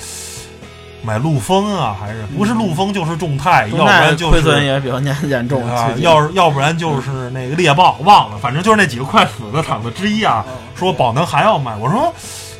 [1.03, 10.45] 买陆风啊，还是不是陆风就是众泰，要不然就是亏损也比较严严重啊，要是要不然就是那个猎豹，忘了，反正就是那几个快死的厂子之一啊。
[10.75, 12.13] 说宝能还要卖，我说。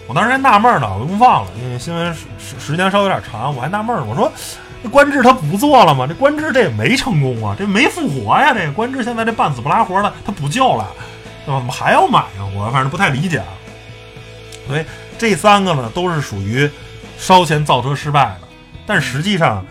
[0.07, 2.25] 我当时还纳闷呢，我又忘了，因为新闻时
[2.59, 4.07] 时间稍微有点长，我还纳闷呢。
[4.09, 4.33] 我说，
[4.83, 6.07] 这官制他不做了吗？
[6.07, 8.55] 这官制这也没成功啊，这没复活呀。
[8.55, 10.89] 这个官制现在这半死不拉活的，他不救了，
[11.45, 12.47] 怎么还要买呀？
[12.57, 13.53] 我反正不太理解啊。
[14.67, 14.85] 所以
[15.19, 16.67] 这三个呢，都是属于
[17.19, 18.49] 烧钱造车失败的。
[18.87, 19.63] 但实际上，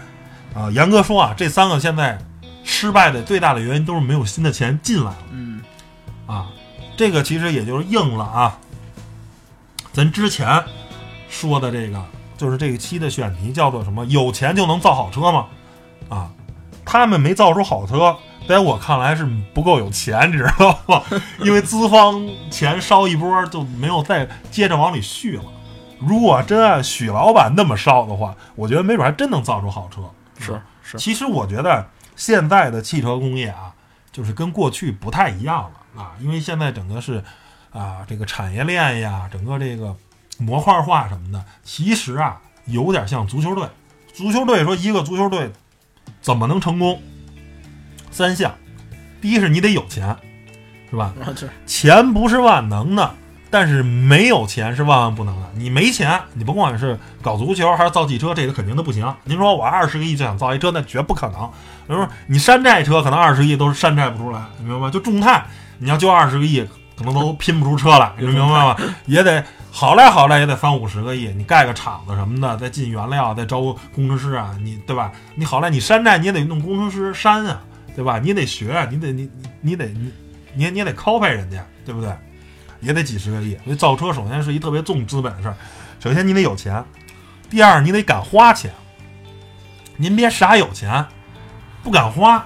[0.53, 2.19] 啊，严格说啊，这三个现在
[2.63, 5.17] 失败的最大的原因都是没有新的钱进来了。
[5.31, 5.62] 嗯，
[6.27, 6.47] 啊。
[6.95, 8.57] 这个其实也就是应了啊，
[9.93, 10.63] 咱之前
[11.29, 12.03] 说的这个，
[12.36, 14.03] 就是这一期的选题叫做什么？
[14.07, 15.45] 有钱就能造好车吗？
[16.10, 16.31] 啊，
[16.83, 21.03] 他们没造出好车，在我看来是不够有钱，你知道吗？
[21.45, 25.43] 因为资方钱烧一波就没有再接着往里续了。
[25.99, 30.01] 如果真按许老板那么烧的话，我觉得没准还真能造出好车。
[30.39, 33.73] 是是，其实我觉得现在的汽车工业啊，
[34.12, 37.23] 就是跟过去不太一样了啊，因为现在整个是
[37.71, 39.95] 啊这个产业链呀，整个这个
[40.38, 43.67] 模块化什么的，其实啊有点像足球队。
[44.13, 45.51] 足球队说一个足球队
[46.21, 47.01] 怎么能成功？
[48.10, 48.55] 三项，
[49.21, 50.15] 第一是你得有钱，
[50.89, 51.13] 是吧？
[51.65, 53.13] 钱不是万能的，
[53.49, 55.47] 但是没有钱是万万不能的。
[55.55, 59.13] 你没钱，你甭管是搞足球还是造汽车，这个肯定都不行。
[59.23, 61.49] 您说我二十个亿就想造一车，那绝不可能。
[61.88, 64.91] 比如说你山寨车，可能二十亿都是山寨不出来，你明白吗？
[64.91, 65.45] 就众泰，
[65.79, 68.75] 你要就二十个亿，可能都拼不出车来，你明白吗？
[69.05, 73.62] 也得好赖好赖也得翻五十个亿，你盖个厂子什么的，再进原料，再招
[73.95, 75.12] 工程师啊，你对吧？
[75.36, 77.62] 你好赖你山寨你也得弄工程师山啊，
[77.95, 78.19] 对吧？
[78.19, 80.12] 你也得学啊，你得你你你得你
[80.53, 82.10] 你也你也得 copy 人家，对不对？
[82.79, 83.57] 也得几十个亿。
[83.63, 85.55] 所以造车首先是一特别重资本的事儿，
[85.99, 86.83] 首先你得有钱，
[87.49, 88.71] 第二你得敢花钱。
[89.97, 91.05] 您别傻有钱，
[91.81, 92.45] 不敢花，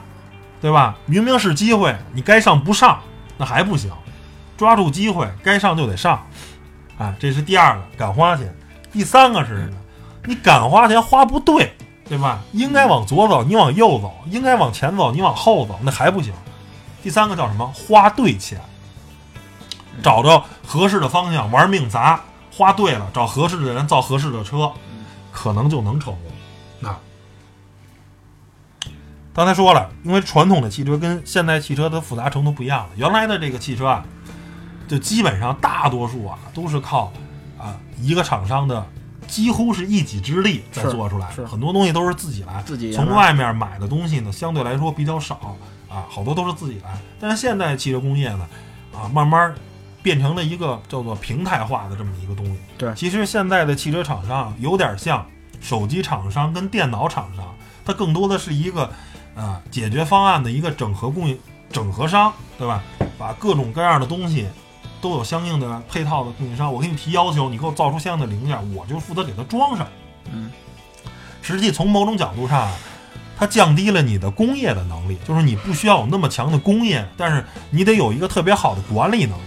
[0.62, 0.98] 对吧？
[1.06, 3.02] 明明是机会，你该上不上，
[3.38, 3.92] 那还不行。
[4.56, 6.26] 抓住机会，该上就得上，
[6.98, 8.56] 啊，这是第二个敢花钱。
[8.92, 9.78] 第三个是什么？
[10.26, 11.74] 你敢花钱花不对，
[12.08, 12.40] 对吧？
[12.54, 16.32] 应该往左走，你往右走；应该往前走，你往后走，那还不行。
[17.02, 17.66] 第三个叫什么？
[17.74, 18.62] 花对钱，
[20.04, 24.72] 找着合适的方向，玩命砸，花对了，找合适的人造合适的车，
[25.32, 26.32] 可能就能成功。
[26.80, 26.98] 那
[29.34, 32.90] 刚才说了，因为传统的汽车跟现代汽车的复杂程度不一样了。
[32.96, 34.04] 原来的这个汽车啊，
[34.88, 37.12] 就基本上大多数啊都是靠
[37.58, 38.86] 啊一个厂商的
[39.28, 42.62] 几乎是一己之力在做出来的，很多东西都是自己来。
[42.64, 45.56] 自己从外面买的东西呢，相对来说比较少
[45.88, 47.00] 啊，好多都是自己来。
[47.18, 48.46] 但是现在汽车工业呢，
[48.94, 49.56] 啊，慢慢
[50.02, 52.58] 变成了一个叫做平台化的这么一个东西。
[52.78, 55.26] 对其实现在的汽车厂商有点像
[55.60, 57.46] 手机厂商跟电脑厂商，
[57.86, 58.90] 它更多的是一个
[59.36, 61.38] 啊解决方案的一个整合供应
[61.72, 62.84] 整合商，对吧？
[63.18, 64.48] 把各种各样的东西。
[65.02, 69.88] 都有相应的配套的供应商，我给你提要求，你给我造出相应的零件，我就负责给它装上。
[70.32, 70.52] 嗯，
[71.42, 72.72] 实际从某种角度上啊，
[73.36, 79.44] 它降低了你的工业的能力，就是你不需要有那么强的工业，但是你得有一个特别好的管理能力，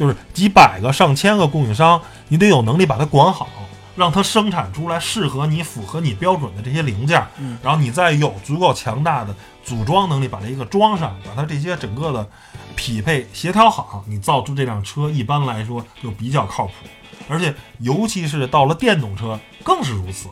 [0.00, 3.46] 就是几百个、上千个供应商，你得有能力把它管好，
[3.94, 12.26] 让它生产出来适合你、符合你标准的这些零件，嗯然后你再有足够强大的组装能力，把这个装上，把它这些整个的
[12.74, 16.72] 匹配协调好，你造出这辆车一般来说就比较靠谱，
[17.28, 20.30] 而且尤其是到了电动车更是如此。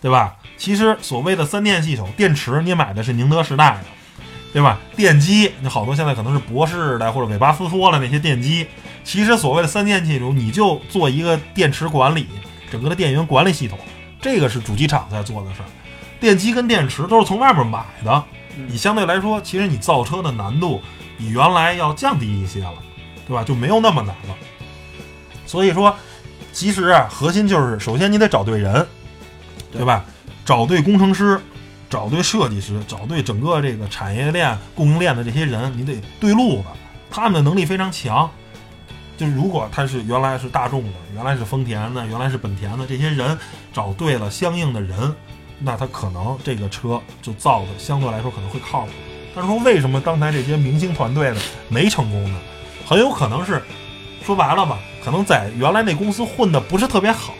[0.00, 0.36] 对吧？
[0.58, 3.84] 其实所谓的三电系统，电池你买的是宁德时代的，
[4.52, 4.78] 对吧？
[4.94, 8.66] 电机你好多现在可能是博士的或者韦巴斯说的那些电机，
[9.04, 12.26] 其实所谓的三电系统，你就做一个电池管理，
[12.70, 13.78] 整个的电源管理系统，
[14.20, 15.68] 这个是主机厂在做的事儿。
[16.18, 18.24] 电机跟电池都是从外面买的，
[18.66, 20.80] 你相对来说，其实你造车的难度
[21.18, 22.72] 比原来要降低一些了，
[23.28, 23.44] 对吧？
[23.44, 24.34] 就没有那么难了。
[25.44, 25.94] 所以说，
[26.50, 28.86] 其实啊，核心就是首先你得找对人，
[29.70, 30.02] 对吧？
[30.46, 31.38] 找对工程师，
[31.90, 36.64] 找对设计师，找对整个这个产业链、供应链的这些人，你得对路子，
[37.10, 38.30] 他们的能力非常强。
[39.16, 43.38] 就是如果他是原来是大众的，原来是丰田的，原来是本田的，这些人
[43.72, 45.14] 找对了相应的人，
[45.58, 48.92] 那他可能这个车就造的相对来说可能会靠谱。
[49.34, 51.36] 但是说为什么刚才这些明星团队的
[51.68, 52.38] 没成功呢？
[52.86, 53.62] 很有可能是
[54.24, 57.32] 说白了吧，可能在原来那公司混的不是特别好，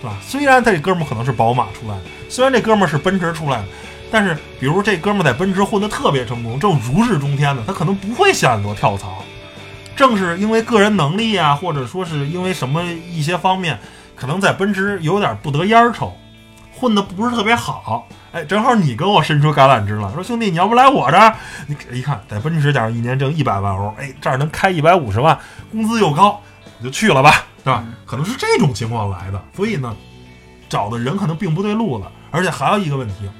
[0.00, 0.16] 是吧？
[0.22, 3.64] 虽然他这哥们可能是宝马出来的，虽然这哥们是奔驰出来的，
[4.10, 9.24] 但是比如这哥们在奔驰混得特别成功，正如日中天的，他可能不会想多跳槽。
[9.96, 13.78] 正是因为个人能力啊，或者说是因为什么一些方面，
[14.16, 16.16] 可能在奔驰有点不得烟儿抽，
[16.72, 18.08] 混得不是特别好。
[18.32, 21.36] 哎，正好你跟我伸出橄榄枝了，说兄弟，你要不来我这儿？
[21.68, 25.38] 你一看，在奔驰，假如一年挣一百万欧，哎，这儿能开一百五十万，
[25.70, 26.40] 工资又高，
[26.78, 27.84] 你就去了吧，对吧？
[28.04, 29.94] 可能是这种情况来的，所以呢，
[30.68, 33.30] 找的人可能并不对路子，而且还有一个问题，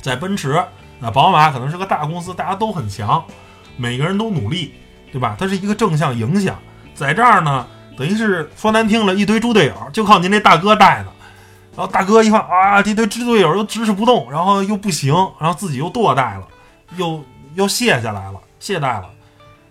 [0.00, 0.60] 在奔驰
[0.98, 3.24] 那，宝马可能是个大公司，大家都很强，
[3.76, 4.74] 每个人都努力，
[5.16, 5.34] 对吧？
[5.38, 6.54] 它是一个正向影响，
[6.94, 11.06] 在这儿呢，等于是说难听了，一堆猪队友，就靠您这大哥带的。
[11.74, 16.42] 然后大哥一看啊，这堆猪队友又支持不动，然后又不行，然后自己又堕代了，
[16.98, 17.24] 又
[17.54, 19.08] 又卸下来了，懈怠了。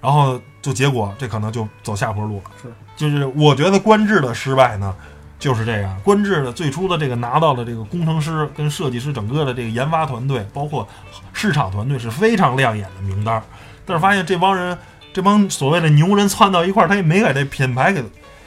[0.01, 2.43] 然然后就结果这可能就走下坡路了。
[2.61, 4.95] 是，就是我觉得官制的失败呢，
[5.39, 5.99] 就是这样。
[6.03, 10.87] 官制的最初的这个拿到的这个工程师跟设计师整个的这个研发团队，包括
[11.33, 13.41] 市场团队是非常亮眼的名单，
[13.83, 14.77] 但是发现这帮人
[15.15, 18.03] 这帮所谓的牛人窜到一块儿，他也没给这品牌给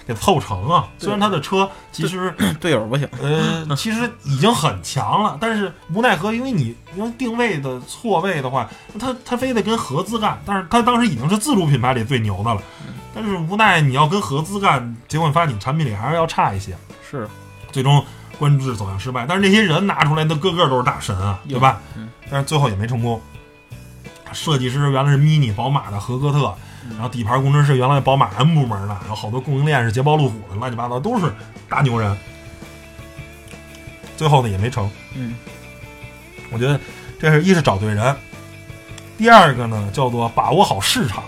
[0.06, 0.86] 给凑成啊。
[0.98, 8.68] 虽然他的车其实 队友不行，呃，其实已经很强了，但是无奈何，因为你因为定位的错位的话，
[9.00, 12.60] 他他非得跟合资干，但是他当时已经是自主品牌里最牛的了，
[13.14, 16.76] 但是无奈你要跟合资干，结果你发现你产品力还是要差一些，
[17.10, 17.26] 是
[17.72, 18.04] 最终
[18.38, 19.24] 观致走向失败。
[19.26, 21.80] 但是那些人拿出来的个个都是大神啊，对吧？
[21.96, 23.18] 嗯但是最后也没成功。
[24.32, 26.54] 设计师原来是 MINI 宝马的合格特，
[26.90, 31.32] 然后底盘工程师原来宝马 M 部门的，然后好多供应链是捷豹路虎的，乱七八糟都是
[31.68, 32.16] 大牛人。
[34.16, 34.90] 最后呢也没成。
[35.14, 35.34] 嗯
[36.50, 36.80] 我觉得
[37.20, 38.16] 这是一是找对人，
[39.18, 41.22] 第二个呢叫做把握好市场，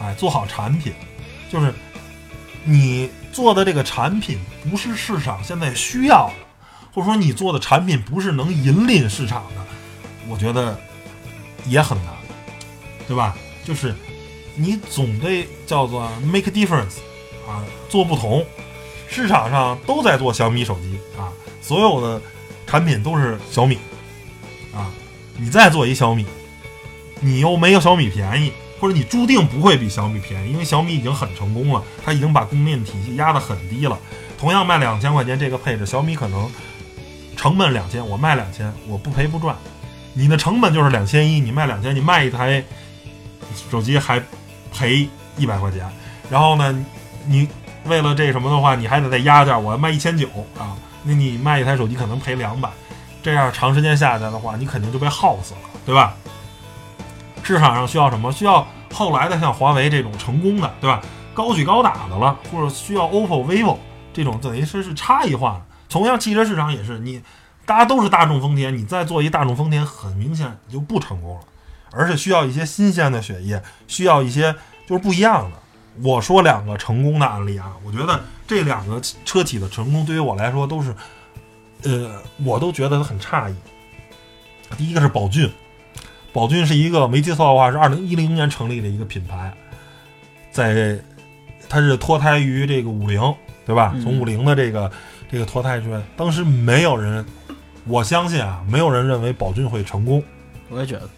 [0.00, 0.94] 哎，做好产品，
[1.50, 1.72] 就是
[2.64, 4.38] 你做的这个产品
[4.70, 6.34] 不是市场现在需要的，
[6.94, 9.62] 或者说你做的产品不是能引领市场的，
[10.26, 10.80] 我觉得
[11.66, 12.14] 也很难，
[13.06, 13.36] 对吧？
[13.64, 13.94] 就是
[14.54, 16.98] 你总得叫做 make difference
[17.48, 18.44] 啊，做不同。
[19.08, 22.22] 市场上都在做小米手机啊，所有的
[22.66, 23.76] 产品都是小米
[24.72, 24.90] 啊，
[25.36, 26.24] 你再做一小米，
[27.20, 33.98] 你又没有小米便宜，或者你注定不会比小米便宜，因为小米已经很成功了，它已经把供应链体系压得很低了。
[34.38, 36.48] 同样卖两千块钱这个配置，小米可能
[37.36, 39.56] 成本两千，我卖两千，我不赔不赚。
[40.12, 42.62] 你的成本就是两千一，你卖两千，你卖一台
[43.70, 44.22] 手机还
[44.72, 45.88] 赔一百块钱，
[46.30, 46.84] 然后呢，
[47.26, 47.48] 你
[47.84, 52.68] 为了这什么的话，你还得再压价，我要卖一千九啊，那你卖一台手机可能赔两百，
[53.22, 56.14] 这样长时间下来的话，你肯定就被耗死了，对吧？
[57.42, 58.30] 市场上需要什么？
[58.30, 61.00] 需要后来的像华为这种成功的，对吧？
[61.32, 63.76] 高举高打的了，或者需要 OPPO、vivo
[64.12, 65.62] 这种等于是是差异化的。
[65.88, 67.20] 同样，汽车市场也是，你
[67.64, 71.40] 大家都是大众丰田，你再做一大众丰田，很明显你就不成功了，
[71.92, 74.54] 而且需要一些新鲜的血液，需要一些
[74.86, 75.56] 就是不一样的。
[76.02, 80.94] 我说两个成功的案例啊，我觉得这两个车企的成功对于我来说都是，
[81.82, 83.54] 呃，我都觉得很诧异。
[84.78, 85.50] 第一个是宝骏，
[86.32, 89.52] 宝骏是一个没记错的话是二零一零年成立的一个品牌，
[90.52, 90.98] 在
[91.68, 93.20] 它是脱胎于这个五菱，
[93.66, 93.92] 对吧？
[93.94, 94.90] 嗯从五菱的这个
[95.30, 97.26] 这个脱胎出来，当时没有人，
[97.90, 100.22] 我相信啊，没有人认为宝骏会成功，
[100.68, 101.08] 我也觉得，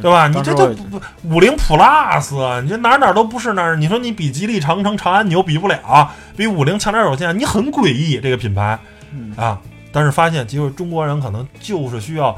[0.00, 0.26] 对吧？
[0.26, 3.76] 你这就不五菱 Plus，你这哪哪都不是那儿。
[3.76, 8.78] 你说你比吉利、长城、长安，你又比不了，比五菱强点儿有限，你很诡异这个品牌
[9.12, 9.60] 嗯啊。
[9.92, 12.36] 但是发现，其实中国人可能就是需要，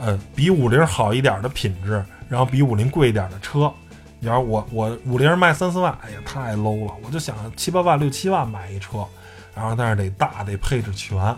[0.00, 3.72] 呃，比五菱好一点的品质，然后比五菱贵一点的车。
[4.20, 6.92] 你要是我我五菱卖三四万，哎呀，太 low 了。
[7.04, 9.04] 我就想七八万、六七万买一车，
[9.52, 11.36] 然后但是得大，得配置全，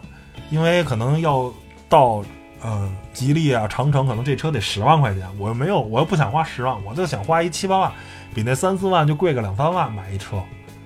[0.51, 1.51] 因为可能要
[1.89, 2.25] 到
[2.63, 7.93] 呃吉利啊、长城，可能这车得十万块钱，我又没有，我又不想花十万，我就想花一七八万，
[8.35, 10.43] 比那三四万就贵个两三万买一车，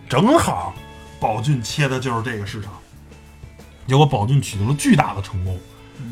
[0.08, 0.74] 正好
[1.20, 2.72] 宝骏切的就是这个市场。
[3.86, 5.58] 结果宝骏取得了巨大的成功，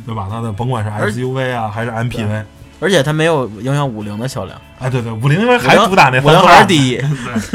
[0.07, 0.29] 对吧？
[0.31, 2.45] 它的甭管是 SUV 啊，还是 MPV，
[2.81, 7.01] 而且它没有影响五菱的销量，哎，对对，五菱因为还主打那五菱还是第一。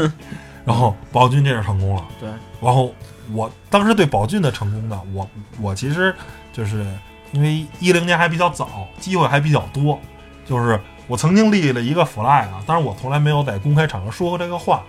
[0.63, 2.05] 然后宝骏这是成功了。
[2.19, 2.29] 对，
[2.61, 2.93] 然后
[3.33, 5.27] 我当时对宝骏的成功呢，我
[5.59, 6.13] 我其实
[6.53, 6.85] 就是
[7.31, 9.99] 因为一零年还比较早，机会还比较多，
[10.45, 14.83] 就是我曾经立了一个 flag 啊，但是我从来没有在公开场合说过这个话，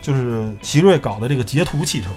[0.00, 2.08] 就是奇瑞搞的这个捷途汽车，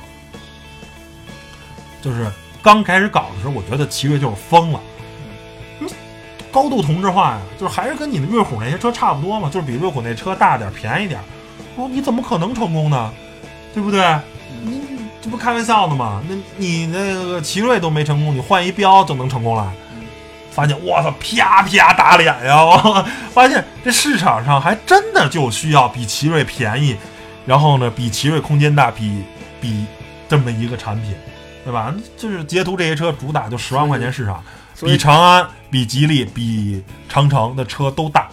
[2.02, 2.30] 就是
[2.62, 4.80] 刚开始搞的时候，我觉得奇瑞就是疯了。
[5.80, 5.88] 你
[6.52, 11.24] 高度同质化呀，就是还是跟你的瑞虎那些车差不多嘛，就是比瑞虎那车大点、便宜点儿。
[11.76, 13.14] 我说你怎么可能成功呢？
[13.74, 14.20] 对不对？
[14.64, 16.22] 你你这不开玩笑呢吗？
[16.28, 19.72] 那你那个奇瑞都没成功，你换一标就能成功了？
[20.52, 22.62] 发现我操，啪啪打脸呀！
[22.62, 26.98] 我发现这市场上还真的就需要比奇瑞便宜，
[27.46, 29.24] 然后呢，比奇瑞空间大，比
[29.62, 29.86] 比
[30.28, 31.14] 这么一个产品，
[31.64, 31.94] 对吧？
[32.18, 34.44] 就是捷途这些车主打就十万块钱市场，
[34.82, 38.28] 比长安、比吉利、比长城的车都大，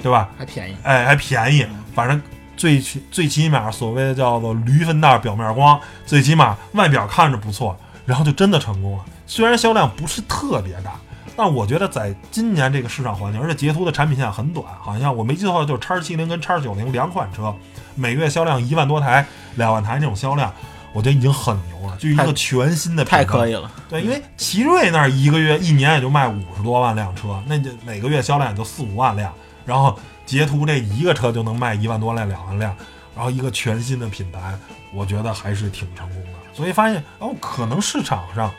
[0.00, 0.28] 对吧？
[0.38, 0.76] 还便宜。
[0.84, 2.22] 哎，还便宜，反正
[2.56, 7.76] 最起最起码所谓的叫做驴粪蛋表面光，最起码外表看着不错，
[8.06, 9.04] 然后就真的成功了。
[9.26, 10.92] 虽然销量不是特别大，
[11.36, 17.54] 但我觉得在今年这个市场环境，而且捷途的产品线很短，好像我没记错就是叉七零跟叉九零两款车，
[17.94, 19.26] 每月销量一万多台、
[19.56, 20.52] 两万台这种销量，
[20.92, 29.32] 我觉得已经很牛了，就一个全新的太品牌可以了，对，因为奇瑞那儿一个月一年也就卖五十多万辆车，那就每个月销量也就四五万辆，
[29.64, 32.76] 然后捷途这一个车就能卖一万多辆、两万辆，
[33.14, 34.58] 然后一个全新的品牌，
[34.92, 36.30] 我觉得还是挺成功的。
[36.52, 38.50] 所以发现哦，可能市场上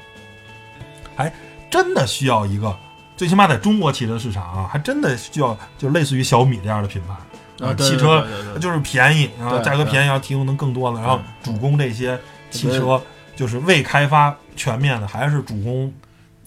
[1.16, 1.32] 还
[1.72, 2.76] 真的需要一个，
[3.16, 7.16] 最起码在中国汽车市场啊，还真的需要就类似于小米这样的品牌。
[7.66, 8.28] 啊，汽车
[8.59, 12.20] 就是便宜，然后对对价格便宜，要提供能更多的，然后主攻这些
[12.51, 13.01] 汽车
[13.34, 15.93] 就是未开发全面的，还是主攻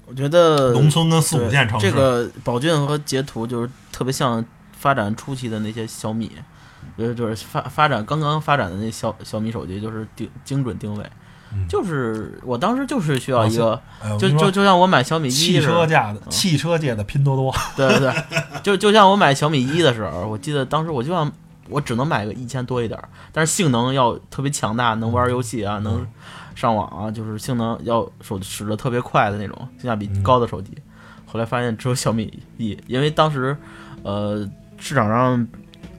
[0.05, 1.91] 我觉得农村跟四五线城市。
[1.91, 4.45] 这个宝骏和捷途就是特别像
[4.79, 6.31] 发展初期的那些小米，
[6.97, 11.05] 就是就是发发展刚刚发展的那小小米手机，就是定精准定位。
[11.53, 11.67] 嗯。
[11.69, 18.15] 就是我当时就是需要一个，哎就就就像我买小米一汽车界的汽车界的拼多多， 对对对，
[18.63, 21.31] 就就像我买小米一的时候，我记得当时我就想，
[21.69, 26.07] 我只能买个一千多一点儿，但是性能要特别强大，能玩游戏啊，能
[26.55, 30.73] 上网啊，就是性能要手使得特别快的那种，性价比高的手机。
[31.27, 33.57] 后来发现只有小米一，因为当时
[34.03, 34.49] 呃
[34.79, 35.47] 市场上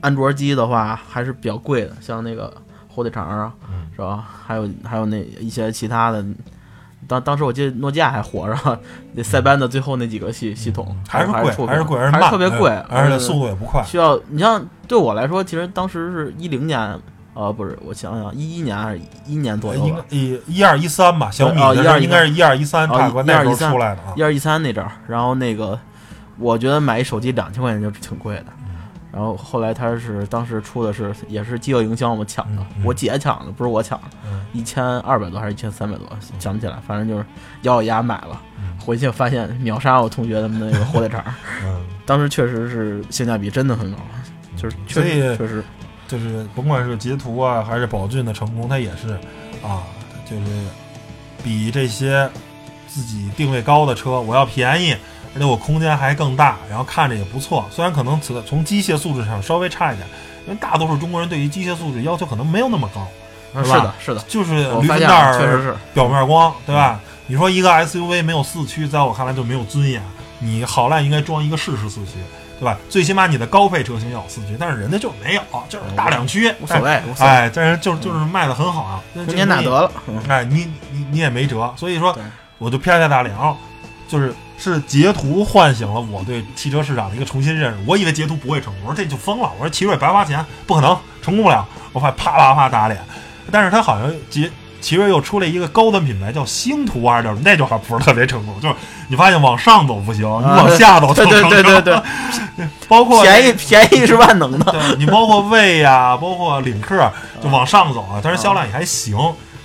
[0.02, 2.52] 安卓机的话还是比较贵的，像那个
[2.88, 4.26] 火腿肠啊，嗯是吧？
[4.46, 6.26] 还有还有那一些其他的。
[7.08, 8.80] 当当时我记得诺基亚还火着，
[9.14, 13.82] 那塞班的最后那几个系系统还是贵，还是贵，还是慢，特别贵，而且速度也不快。
[13.84, 17.00] 需要你像对我来说，其实当时是一零年，
[17.34, 24.22] 呃，不是，我想想，一一年还是一一年左右吧，一一二一三吧，小米哦的时候12应该是一二一三，哦差不多那时候出来的啊一。
[24.22, 25.80] 二一三那阵儿，然后那个
[26.38, 28.46] 我觉得买一手机两千块钱就挺贵的。
[29.12, 34.46] 嗯然后后来他是当时出的是也是饥饿营销嘛抢的，我姐抢的，不是我抢的，嗯。
[34.54, 36.08] 一千二百多还是一千三百多，
[36.40, 37.26] 想不起来，反正就是
[37.64, 38.78] 咬咬牙买了，嗯。
[38.78, 41.24] 回去发现秒杀我同学他们那个火腿肠，
[41.66, 43.98] 嗯，当时确实是性价比真的很高，
[44.56, 45.64] 就是确实确实。
[46.08, 49.10] 就是甭管是截图啊，还是宝骏的成功，它也是
[49.64, 49.84] 啊，
[50.26, 50.44] 就是
[51.44, 52.28] 比这些
[52.88, 54.96] 自己定位高的车，我要便宜，
[55.36, 57.66] 而且我空间还更大，然后看着也不错。
[57.72, 60.08] 虽然可能此从机械素质上稍微差一点，
[60.48, 63.08] 因为大多数中国人对于机械素质要求可能没有那么高，
[63.64, 65.76] 是吧嗯是的，是的，就是驴粪蛋儿、确实是。
[65.94, 67.00] 表面光，对吧？
[67.28, 70.02] 你说一个 SUV 没有四驱，在我看来就没有尊严。
[70.40, 72.14] 你好赖应该装一个适时四驱，
[72.60, 72.78] 对吧？
[72.90, 79.92] 最起码你的高配车型要有四驱，但是人家就没有，就是大两驱，无所谓，哎，但是就是就是卖的很好啊，那中间打得了。
[80.08, 82.18] 嗯哎，你你你也没辙，所以说
[82.58, 83.36] 我就啪啪打脸，
[84.08, 87.80] 就是是捷途唤醒了我对汽车市场的一个重新认识。
[87.88, 91.66] 我以为捷途不会成功，我说这就疯了，我说奇瑞白花钱，不可能成功不了。
[91.94, 93.00] 我怕啪啪啪打脸，
[93.52, 94.52] 但是他好像捷
[94.82, 98.76] 奇瑞又出了一个高端品牌叫星途二点零，那就还不是特别成功，就是
[99.08, 102.04] 你发现往上走不行，你往下走 对就成对对对功
[102.58, 104.72] 对，包括便宜便宜是万能的。
[104.72, 109.18] 对你包括魏呀、包括领克，就往上走啊，但是销量也还行，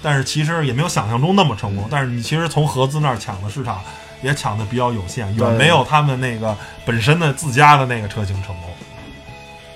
[0.02, 1.86] 但是其实也没有想象中那么成功。
[1.90, 3.80] 但是你其实从合资那儿抢的市场
[4.24, 8.70] 也抢的比较有限，对远没有他们那个本身的自家的那个车型成功。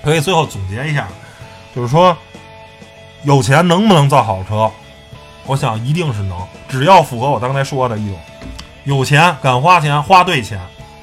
[0.03, 1.07] 所以最后总结一下，
[1.77, 2.17] 就是说，
[3.25, 4.71] 有钱能不能造好车？
[5.45, 6.39] 我想一定是能，
[6.69, 8.19] 只要符合我刚才说的一种，
[8.85, 10.59] 有钱敢花钱，花对钱，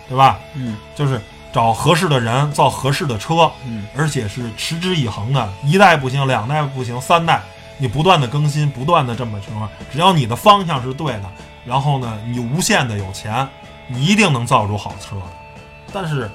[0.10, 0.40] 对吧？
[0.56, 1.22] 嗯就是
[1.54, 7.42] 找合适的人造合适的车，嗯，而且是持之以恒的，一代不行，两代不行，三代，
[7.78, 11.24] 你不断的更新，不断的这么什么，只要你的方向是对的，
[11.66, 13.48] 然后呢，你无限的有钱，
[13.88, 15.16] 你一定能造出好车。
[15.92, 16.30] 但是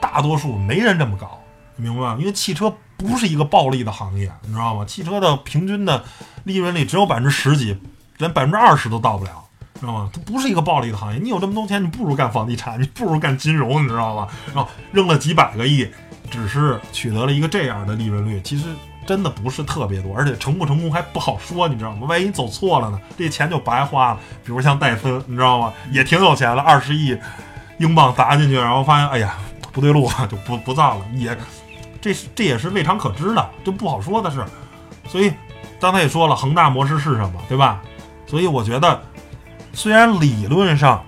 [0.00, 1.40] 大多数没人这么搞，
[1.76, 2.16] 明白吗？
[2.18, 4.84] 因为汽车不是一个暴利的行业，你知道吗？
[4.84, 6.04] 汽车的平均的
[6.44, 7.76] 利润率只有百分之十几，
[8.18, 9.44] 连百分之二十都到不了。
[9.80, 10.10] 知道吗？
[10.12, 11.20] 它不是一个暴利的行业。
[11.20, 14.28] 你有这么多钱，你不如干房地产， 你不如干金融，你知道吗？
[14.46, 15.88] 然后扔了几百个亿，
[16.30, 18.64] 只是取得了一个这样的利润率，其实
[19.08, 22.06] 真的不是特别多，而且成不成功还不好说，你知道吗？
[22.06, 24.20] 万一走错了呢，这钱就白花了。
[24.44, 25.72] 比如像戴森，你知道吗？
[25.90, 27.16] 也挺有钱了，二十亿
[27.78, 29.38] 英镑砸进去，然后发现哎呀
[29.72, 31.34] 不对路啊，就不不造了，也
[32.02, 34.44] 这这也是未尝可知的，就不好说的是。
[35.08, 35.32] 所以
[35.80, 37.80] 刚才也说了，恒大模式是什么，对吧？
[38.26, 39.00] 所以我觉得，
[39.72, 41.02] 虽然理论上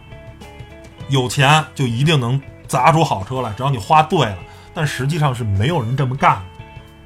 [1.11, 4.39] 有钱就一定能砸出好车来，只要你花对了，
[4.73, 6.43] 但实际上是没有人这么干的，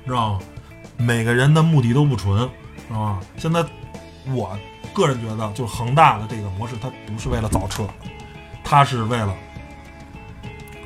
[0.06, 0.38] 知道吗？
[0.96, 2.48] 每个人的目的都不纯，
[2.88, 3.20] 知道吗？
[3.36, 3.64] 现在
[4.32, 4.56] 我
[4.92, 7.86] 个人觉得，就是恒大的这个模式，它不是为了造车，
[8.62, 9.34] 它是为了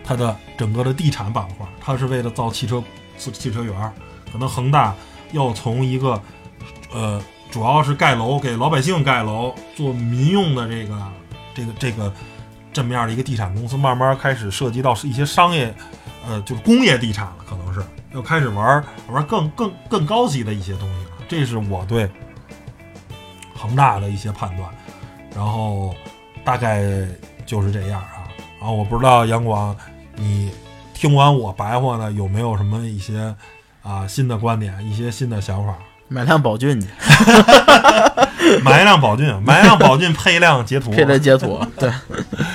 [0.02, 2.82] 它的整个的地产板块，它是为了造汽车
[3.18, 3.92] 汽车园儿。
[4.32, 4.94] 可能恒大
[5.32, 6.20] 要从一个
[6.92, 11.02] 呃，主要是盖楼给老百姓盖楼，做民用的这个
[11.54, 12.12] 这个这个
[12.72, 15.74] 这么样的一个地产公司，慢慢开始涉及到一些商业，
[16.26, 17.67] 呃，就是工业地产了，可能
[18.11, 21.11] 是要开始玩玩更更更高级的一些东西了。
[21.28, 22.09] 这是我对
[23.54, 24.68] 恒大的一些判断，
[25.34, 25.94] 然后
[26.44, 26.82] 大概
[27.44, 28.28] 就是这样啊。
[28.59, 29.76] 然后我不知道杨广，
[30.16, 30.50] 你
[30.94, 33.34] 听完我白话呢，有没有什么一些
[33.82, 35.76] 啊新的观点，一些新的想法？
[36.11, 36.88] 买辆宝骏去，
[38.62, 41.92] 买一辆宝骏，买一辆宝骏配一辆捷途， 配了截图，对，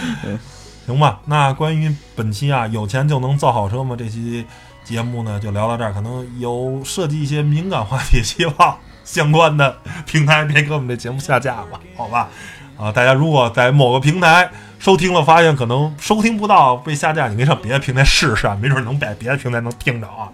[0.88, 1.20] 行吧？
[1.26, 3.96] 那关于本期啊，有钱就能造好车吗？
[3.96, 4.44] 这期
[4.84, 12.30] 节目呢，就聊到这儿，可能有涉及一些敏感话题，希望相关的平台别给我们这节目下架吧，好吧？
[12.78, 20.30] 啊，大家如果在某个平台收听了，发现可能收听不到被下架，你可以上别的平台试试啊，没准能在别的平台能听着啊，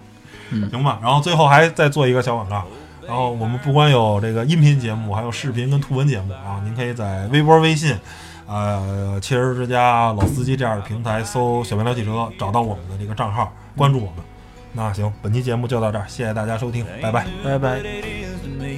[0.70, 0.98] 行吧？
[1.02, 2.64] 然后最后还再做一个小广告。
[3.06, 6.60] 然后我们不光有这个音频节目，还有视频跟图文节目啊！
[6.62, 7.98] 您可以在微博、微信，
[8.46, 14.29] 呃，汽车之家、老司机这样的平台搜“小白聊汽车”，找到我们的这个账号，关注我们。
[14.73, 17.25] 那行，本期节目就到这儿，谢谢大家收听，拜拜。
[17.43, 17.79] 拜拜。
[17.79, 18.77] It is to me.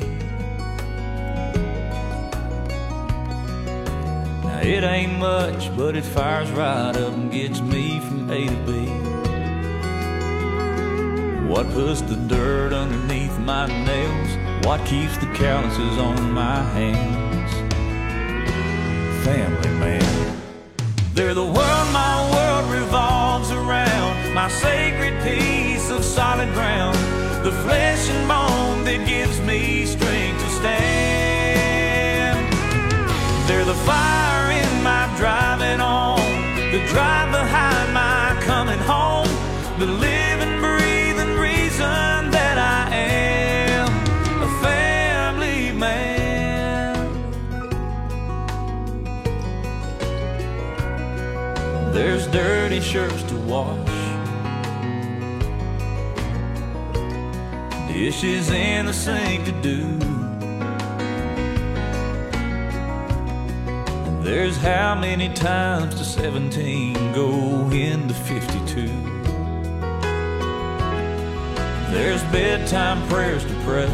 [4.43, 8.55] Now it ain't much, but it fires right up and gets me from A to
[8.65, 8.87] B.
[11.47, 14.37] What puts the dirt underneath my nails?
[14.65, 17.51] What keeps the calluses on my hands?
[19.23, 20.03] Family man.
[21.13, 24.33] They're the world my world revolves around.
[24.33, 26.96] My sacred piece of solid ground.
[27.44, 32.38] The flesh and bone that gives me strength to stand.
[33.46, 36.20] They're the fire in my driving on.
[36.72, 39.28] The drive behind my coming home.
[39.78, 43.88] The living, breathing reason that I am
[44.42, 46.96] a family man.
[51.92, 53.81] There's dirty shirts to wash,
[58.04, 59.78] dishes in the sink to do.
[64.06, 68.88] And There's how many times to 17 go into 52.
[71.92, 73.92] There's bedtime prayers to pray.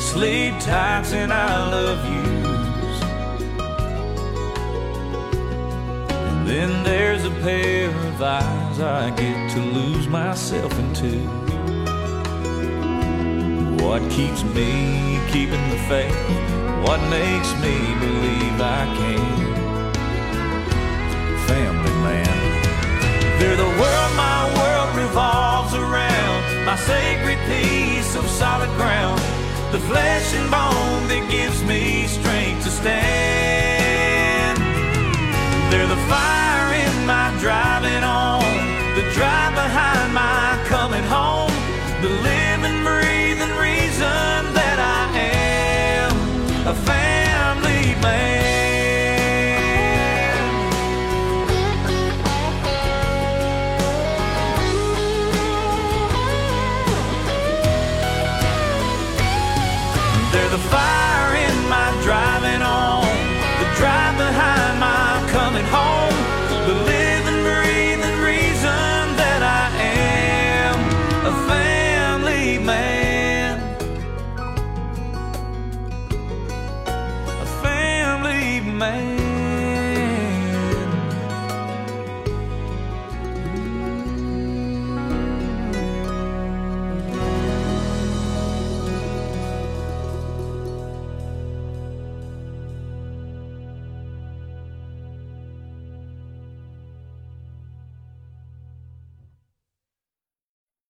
[0.00, 2.23] Sleep tights and I love yous.
[6.46, 11.18] Then there's a pair of eyes I get to lose myself into.
[13.82, 16.14] What keeps me keeping the faith?
[16.86, 19.94] What makes me believe I can?
[21.48, 22.36] Family man.
[23.38, 26.66] They're the world my world revolves around.
[26.66, 29.20] My sacred piece of solid ground.
[29.72, 33.13] The flesh and bone that gives me strength to stand.